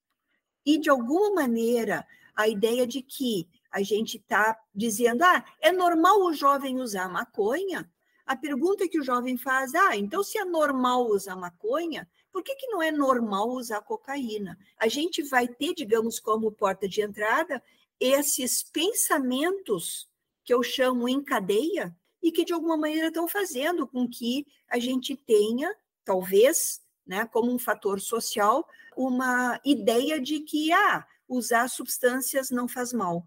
[0.65, 2.03] E, de alguma maneira,
[2.35, 7.87] a ideia de que a gente está dizendo, ah, é normal o jovem usar maconha?
[8.25, 12.55] A pergunta que o jovem faz, ah, então se é normal usar maconha, por que,
[12.55, 14.57] que não é normal usar cocaína?
[14.79, 17.61] A gente vai ter, digamos, como porta de entrada,
[17.99, 20.09] esses pensamentos
[20.43, 24.79] que eu chamo em cadeia, e que de alguma maneira estão fazendo com que a
[24.79, 25.73] gente tenha,
[26.05, 32.93] talvez, né, como um fator social, uma ideia de que ah, usar substâncias não faz
[32.93, 33.25] mal.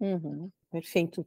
[0.00, 1.24] Uhum, perfeito.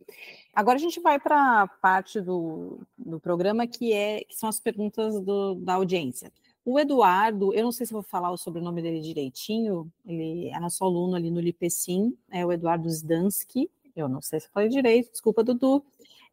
[0.54, 4.60] Agora a gente vai para a parte do, do programa que, é, que são as
[4.60, 6.32] perguntas do, da audiência.
[6.66, 10.84] O Eduardo, eu não sei se vou falar o sobrenome dele direitinho, ele é nosso
[10.84, 15.44] aluno ali no Lipecim, é o Eduardo Zdansky, eu não sei se falei direito, desculpa,
[15.44, 15.86] Dudu.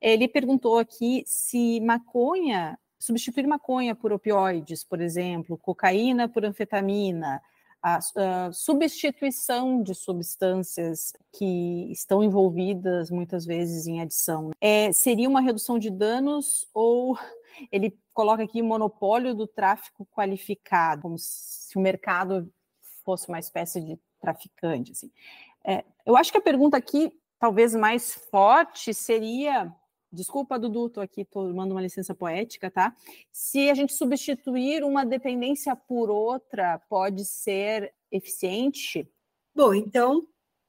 [0.03, 7.41] Ele perguntou aqui se maconha, substituir maconha por opioides, por exemplo, cocaína por anfetamina,
[7.81, 15.41] a, a, substituição de substâncias que estão envolvidas muitas vezes em adição, é, seria uma
[15.41, 17.17] redução de danos ou
[17.71, 22.53] ele coloca aqui monopólio do tráfico qualificado, como se o mercado
[23.05, 24.93] fosse uma espécie de traficante.
[24.93, 25.11] Assim.
[25.65, 29.73] É, eu acho que a pergunta aqui, talvez mais forte, seria
[30.13, 32.95] Desculpa, Dudu, estou aqui tomando uma licença poética, tá?
[33.33, 39.11] Se a gente substituir uma dependência por outra, pode ser eficiente?
[39.55, 40.29] Bom, então,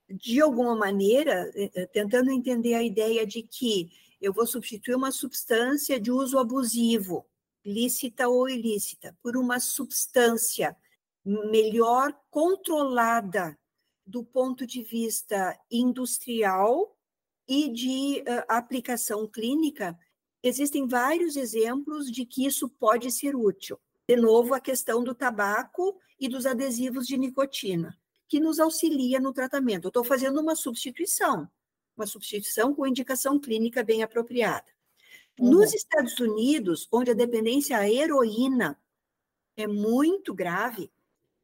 [0.09, 3.91] de alguma maneira, eh, eh, tentando entender a ideia de que
[4.21, 7.25] eu vou substituir uma substância de uso abusivo,
[7.65, 10.73] lícita ou ilícita, por uma substância
[11.25, 13.57] melhor controlada
[14.05, 16.95] do ponto de vista industrial
[17.47, 19.97] e de uh, aplicação clínica,
[20.41, 23.79] existem vários exemplos de que isso pode ser útil.
[24.07, 29.33] De novo, a questão do tabaco e dos adesivos de nicotina, que nos auxilia no
[29.33, 29.85] tratamento.
[29.85, 31.49] Eu estou fazendo uma substituição,
[31.95, 34.65] uma substituição com indicação clínica bem apropriada.
[35.39, 35.51] Uhum.
[35.51, 38.77] Nos Estados Unidos, onde a dependência à heroína
[39.55, 40.91] é muito grave,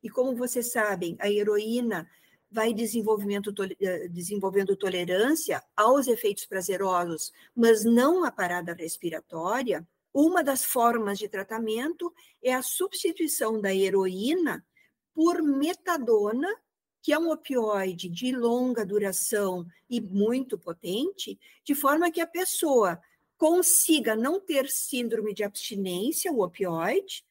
[0.03, 2.09] e como vocês sabem, a heroína
[2.51, 10.63] vai desenvolvimento, eh, desenvolvendo tolerância aos efeitos prazerosos, mas não à parada respiratória, uma das
[10.63, 12.11] formas de tratamento
[12.41, 14.65] é a substituição da heroína
[15.13, 16.47] por metadona,
[17.01, 22.99] que é um opioide de longa duração e muito potente, de forma que a pessoa
[23.37, 27.23] consiga não ter síndrome de abstinência, o opioide,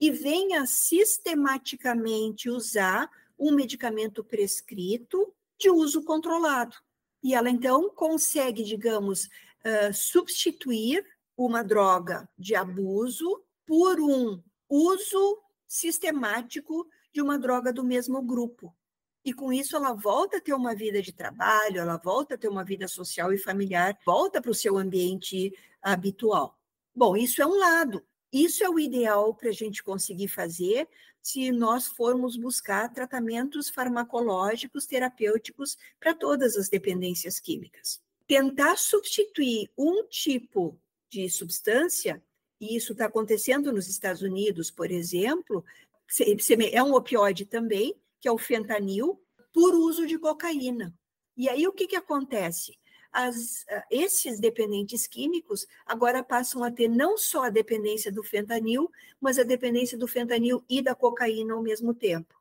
[0.00, 3.08] e venha sistematicamente usar
[3.38, 6.76] um medicamento prescrito de uso controlado.
[7.22, 11.04] E ela então consegue, digamos, uh, substituir
[11.36, 18.74] uma droga de abuso por um uso sistemático de uma droga do mesmo grupo.
[19.24, 22.48] E com isso ela volta a ter uma vida de trabalho, ela volta a ter
[22.48, 26.58] uma vida social e familiar, volta para o seu ambiente habitual.
[26.94, 28.04] Bom, isso é um lado.
[28.30, 30.88] Isso é o ideal para a gente conseguir fazer
[31.24, 37.98] se nós formos buscar tratamentos farmacológicos, terapêuticos para todas as dependências químicas.
[38.26, 40.78] Tentar substituir um tipo
[41.08, 42.22] de substância,
[42.60, 45.64] e isso está acontecendo nos Estados Unidos, por exemplo,
[46.70, 49.18] é um opioide também, que é o fentanil,
[49.50, 50.94] por uso de cocaína.
[51.34, 52.78] E aí o que, que acontece?
[53.14, 58.90] As, ah, esses dependentes químicos agora passam a ter não só a dependência do fentanil,
[59.20, 62.34] mas a dependência do fentanil e da cocaína ao mesmo tempo.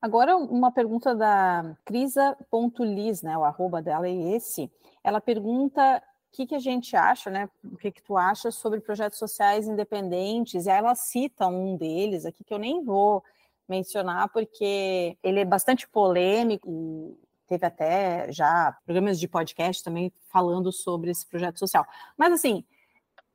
[0.00, 3.36] Agora, uma pergunta da Crisa.lis, né?
[3.36, 4.70] O arroba dela é esse.
[5.02, 7.48] Ela pergunta o que, que a gente acha, né?
[7.64, 10.66] O que, que tu acha sobre projetos sociais independentes?
[10.66, 13.22] E aí ela cita um deles aqui que eu nem vou
[13.68, 17.16] mencionar, porque ele é bastante polêmico,
[17.52, 21.86] teve até já programas de podcast também falando sobre esse projeto social.
[22.16, 22.64] Mas assim,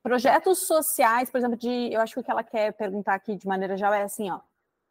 [0.02, 3.46] projetos sociais, por exemplo, de, eu acho que o que ela quer perguntar aqui de
[3.46, 4.40] maneira geral é assim, ó,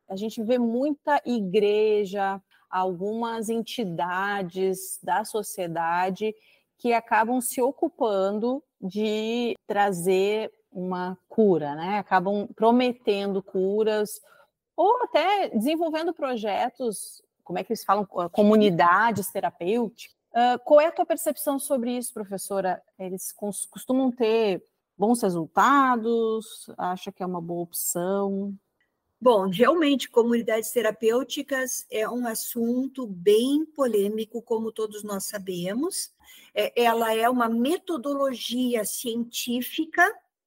[0.08, 2.40] a gente vê muita igreja,
[2.70, 6.32] algumas entidades da sociedade
[6.78, 11.98] que acabam se ocupando de trazer uma cura, né?
[11.98, 14.20] Acabam prometendo curas
[14.76, 20.14] ou até desenvolvendo projetos, como é que eles falam, comunidades terapêuticas.
[20.32, 22.82] Uh, qual é a tua percepção sobre isso, professora?
[22.98, 23.32] Eles
[23.70, 24.62] costumam ter
[24.98, 26.68] bons resultados?
[26.76, 28.54] Acha que é uma boa opção?
[29.18, 36.12] Bom, realmente, comunidades terapêuticas é um assunto bem polêmico, como todos nós sabemos.
[36.54, 40.04] É, ela é uma metodologia científica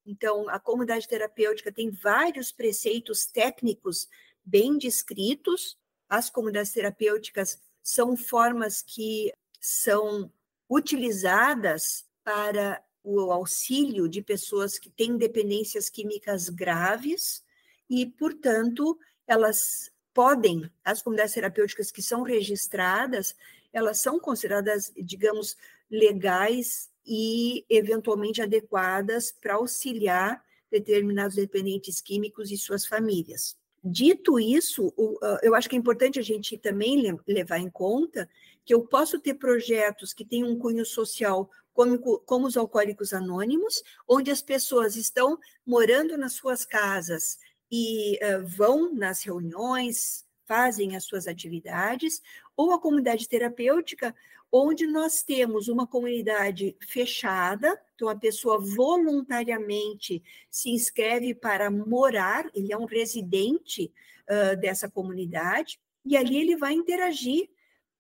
[0.09, 4.09] então, a comunidade terapêutica tem vários preceitos técnicos
[4.43, 5.77] bem descritos.
[6.09, 9.31] As comunidades terapêuticas são formas que
[9.61, 10.31] são
[10.69, 17.43] utilizadas para o auxílio de pessoas que têm dependências químicas graves
[17.89, 23.35] e, portanto, elas podem, as comunidades terapêuticas que são registradas,
[23.71, 25.55] elas são consideradas, digamos,
[25.89, 33.57] legais e, eventualmente, adequadas para auxiliar determinados dependentes químicos e suas famílias.
[33.83, 34.93] Dito isso,
[35.41, 38.29] eu acho que é importante a gente também levar em conta
[38.65, 43.81] que eu posso ter projetos que têm um cunho social como, como os alcoólicos anônimos,
[44.07, 47.37] onde as pessoas estão morando nas suas casas
[47.71, 52.21] e uh, vão nas reuniões, fazem as suas atividades,
[52.57, 54.13] ou a comunidade terapêutica,
[54.51, 62.73] onde nós temos uma comunidade fechada, então a pessoa voluntariamente se inscreve para morar, ele
[62.73, 63.91] é um residente
[64.27, 67.49] uh, dessa comunidade, e ali ele vai interagir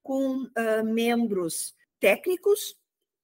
[0.01, 2.75] com uh, membros técnicos,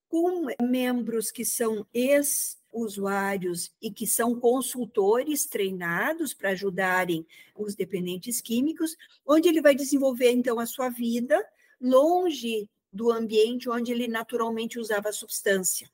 [0.07, 7.25] com membros que são ex usuários e que são consultores treinados para ajudarem
[7.55, 8.95] os dependentes químicos,
[9.25, 11.41] onde ele vai desenvolver então a sua vida
[11.79, 15.91] longe do ambiente onde ele naturalmente usava a substância.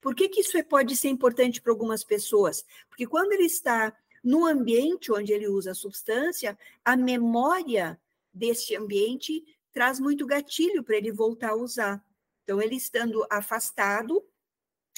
[0.00, 2.64] Por que, que isso é, pode ser importante para algumas pessoas?
[2.88, 3.92] Porque quando ele está
[4.22, 8.00] no ambiente onde ele usa a substância, a memória
[8.32, 12.04] desse ambiente traz muito gatilho para ele voltar a usar.
[12.44, 14.24] Então, ele estando afastado,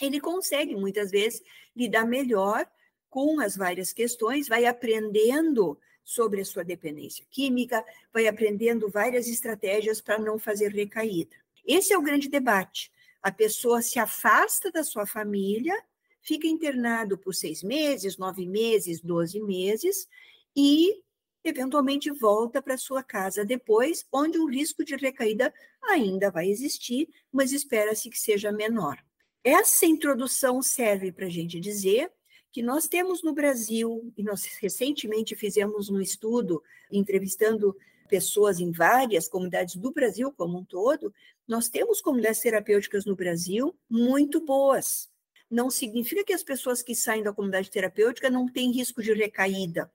[0.03, 1.43] ele consegue muitas vezes
[1.75, 2.71] lidar melhor
[3.09, 5.79] com as várias questões, vai aprendendo
[6.09, 11.37] sobre a sua dependência química, vai aprendendo várias estratégias para não fazer recaída.
[11.67, 12.91] Esse é o grande debate.
[13.23, 15.79] A pessoa se afasta da sua família,
[16.23, 20.09] fica internado por seis meses, nove meses, doze meses
[20.57, 21.03] e
[21.45, 25.53] eventualmente volta para sua casa depois, onde o risco de recaída
[25.83, 28.97] ainda vai existir, mas espera-se que seja menor.
[29.45, 32.11] Essa introdução serve para a gente dizer
[32.51, 37.77] que nós temos no Brasil, e nós recentemente fizemos um estudo entrevistando
[38.09, 41.13] pessoas em várias comunidades do Brasil como um todo,
[41.47, 45.11] nós temos comunidades terapêuticas no Brasil muito boas.
[45.51, 49.91] Não significa que as pessoas que saem da comunidade terapêutica não têm risco de recaída,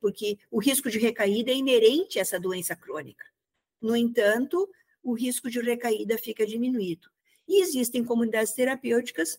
[0.00, 3.24] porque o risco de recaída é inerente a essa doença crônica.
[3.80, 4.68] No entanto,
[5.02, 7.08] o risco de recaída fica diminuído.
[7.46, 9.38] E existem comunidades terapêuticas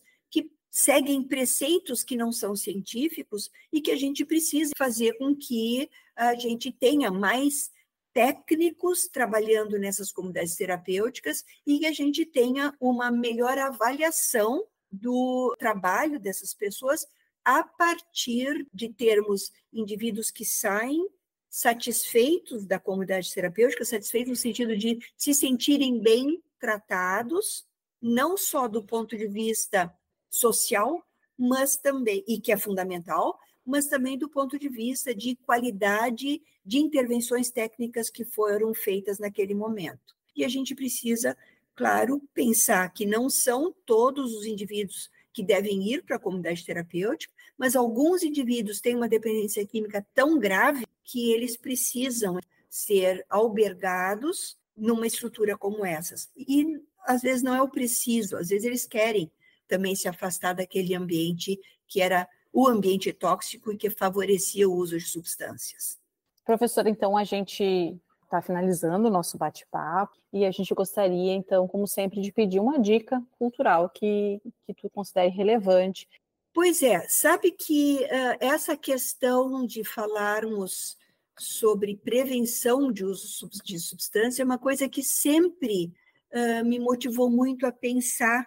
[0.69, 6.35] seguem preceitos que não são científicos e que a gente precisa fazer com que a
[6.35, 7.71] gente tenha mais
[8.13, 16.19] técnicos trabalhando nessas comunidades terapêuticas e que a gente tenha uma melhor avaliação do trabalho
[16.19, 17.07] dessas pessoas
[17.45, 21.07] a partir de termos indivíduos que saem
[21.49, 27.65] satisfeitos da comunidade terapêutica, satisfeitos no sentido de se sentirem bem tratados,
[28.01, 29.93] não só do ponto de vista
[30.30, 31.03] social,
[31.38, 36.77] mas também, e que é fundamental, mas também do ponto de vista de qualidade de
[36.77, 40.15] intervenções técnicas que foram feitas naquele momento.
[40.35, 41.38] E a gente precisa,
[41.76, 47.34] claro, pensar que não são todos os indivíduos que devem ir para a comunidade terapêutica,
[47.57, 52.39] mas alguns indivíduos têm uma dependência química tão grave que eles precisam
[52.69, 56.30] ser albergados numa estrutura como essas.
[56.35, 59.31] E às vezes não é o preciso, às vezes eles querem
[59.69, 64.97] também se afastar daquele ambiente que era o ambiente tóxico e que favorecia o uso
[64.97, 65.97] de substâncias.
[66.43, 71.87] Professora, então a gente está finalizando o nosso bate-papo e a gente gostaria, então, como
[71.87, 76.07] sempre, de pedir uma dica cultural que, que tu considere relevante.
[76.53, 80.97] Pois é, sabe que uh, essa questão de falarmos
[81.37, 85.93] sobre prevenção de uso de substância é uma coisa que sempre
[86.33, 88.45] uh, me motivou muito a pensar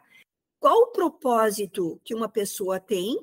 [0.62, 3.18] qual o propósito que uma pessoa tem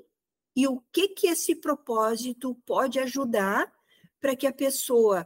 [0.53, 3.74] e o que que esse propósito pode ajudar
[4.20, 5.26] para que a pessoa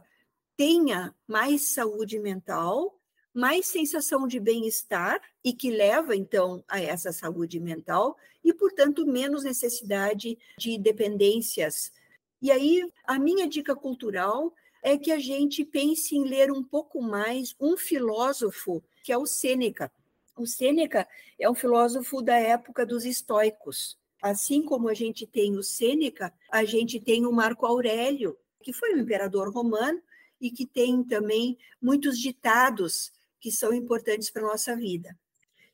[0.56, 2.96] tenha mais saúde mental,
[3.34, 9.42] mais sensação de bem-estar e que leva então a essa saúde mental e, portanto, menos
[9.42, 11.92] necessidade de dependências.
[12.40, 14.54] E aí, a minha dica cultural
[14.84, 19.26] é que a gente pense em ler um pouco mais um filósofo que é o
[19.26, 19.90] Sêneca.
[20.36, 21.06] O Sêneca
[21.38, 23.96] é um filósofo da época dos estoicos.
[24.20, 28.94] Assim como a gente tem o Sêneca, a gente tem o Marco Aurélio, que foi
[28.94, 30.02] um imperador romano
[30.40, 35.16] e que tem também muitos ditados que são importantes para a nossa vida.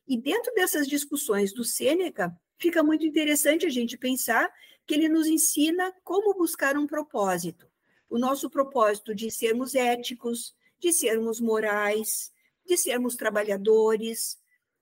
[0.07, 4.51] E dentro dessas discussões do Sêneca, fica muito interessante a gente pensar
[4.85, 7.67] que ele nos ensina como buscar um propósito.
[8.09, 12.31] O nosso propósito de sermos éticos, de sermos morais,
[12.65, 14.40] de sermos trabalhadores,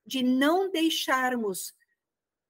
[0.10, 1.72] de não deixarmos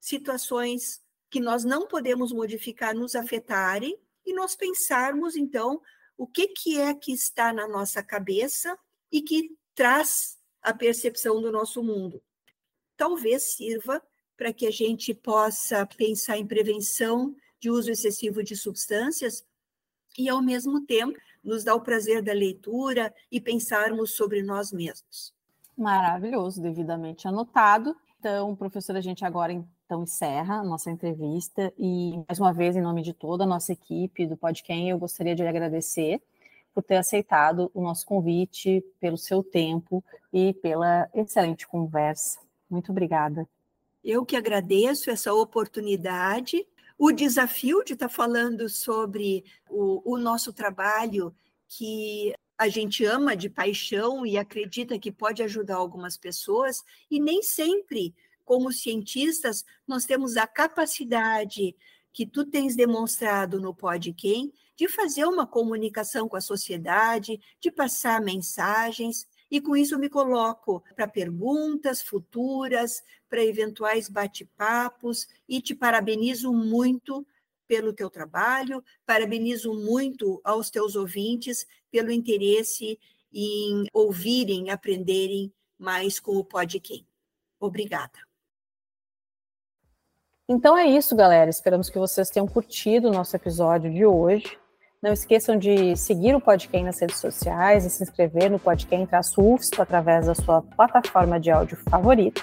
[0.00, 5.80] situações que nós não podemos modificar nos afetarem e nós pensarmos, então,
[6.16, 8.76] o que, que é que está na nossa cabeça
[9.12, 12.22] e que traz a percepção do nosso mundo.
[12.96, 14.02] Talvez sirva
[14.36, 19.44] para que a gente possa pensar em prevenção de uso excessivo de substâncias
[20.16, 25.34] e, ao mesmo tempo, nos dar o prazer da leitura e pensarmos sobre nós mesmos.
[25.80, 27.96] Maravilhoso, devidamente anotado.
[28.18, 32.82] Então, professora, a gente agora então encerra a nossa entrevista e mais uma vez em
[32.82, 36.20] nome de toda a nossa equipe do Podquem, eu gostaria de lhe agradecer
[36.74, 42.38] por ter aceitado o nosso convite, pelo seu tempo e pela excelente conversa.
[42.68, 43.48] Muito obrigada.
[44.04, 46.62] Eu que agradeço essa oportunidade,
[46.98, 51.34] o desafio de estar falando sobre o, o nosso trabalho
[51.66, 57.42] que a gente ama de paixão e acredita que pode ajudar algumas pessoas, e nem
[57.42, 58.14] sempre
[58.44, 61.74] como cientistas, nós temos a capacidade
[62.12, 68.20] que tu tens demonstrado no Podquem de fazer uma comunicação com a sociedade, de passar
[68.20, 76.52] mensagens, e com isso me coloco para perguntas futuras, para eventuais bate-papos, e te parabenizo
[76.52, 77.26] muito
[77.70, 82.98] pelo teu trabalho, parabenizo muito aos teus ouvintes pelo interesse
[83.32, 87.06] em ouvirem, aprenderem mais com o Podquem.
[87.60, 88.18] Obrigada.
[90.48, 91.48] Então é isso, galera.
[91.48, 94.58] Esperamos que vocês tenham curtido o nosso episódio de hoje.
[95.00, 99.06] Não esqueçam de seguir o Podquem nas redes sociais e se inscrever no Podquem
[99.38, 102.42] UFSP através da sua plataforma de áudio favorita.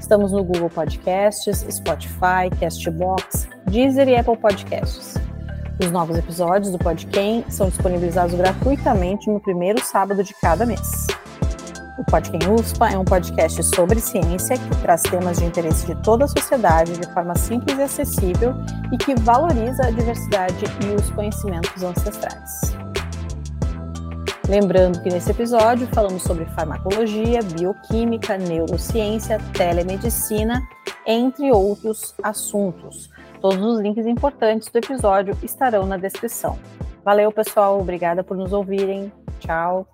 [0.00, 5.14] Estamos no Google Podcasts, Spotify, Castbox, Deezer e Apple Podcasts.
[5.80, 11.06] Os novos episódios do Podquem são disponibilizados gratuitamente no primeiro sábado de cada mês.
[11.98, 16.26] O Podquem USPA é um podcast sobre ciência que traz temas de interesse de toda
[16.26, 18.54] a sociedade de forma simples e acessível
[18.92, 22.76] e que valoriza a diversidade e os conhecimentos ancestrais.
[24.48, 30.62] Lembrando que nesse episódio falamos sobre farmacologia, bioquímica, neurociência, telemedicina,
[31.04, 33.10] entre outros assuntos.
[33.40, 36.58] Todos os links importantes do episódio estarão na descrição.
[37.04, 37.80] Valeu, pessoal.
[37.80, 39.12] Obrigada por nos ouvirem.
[39.38, 39.86] Tchau.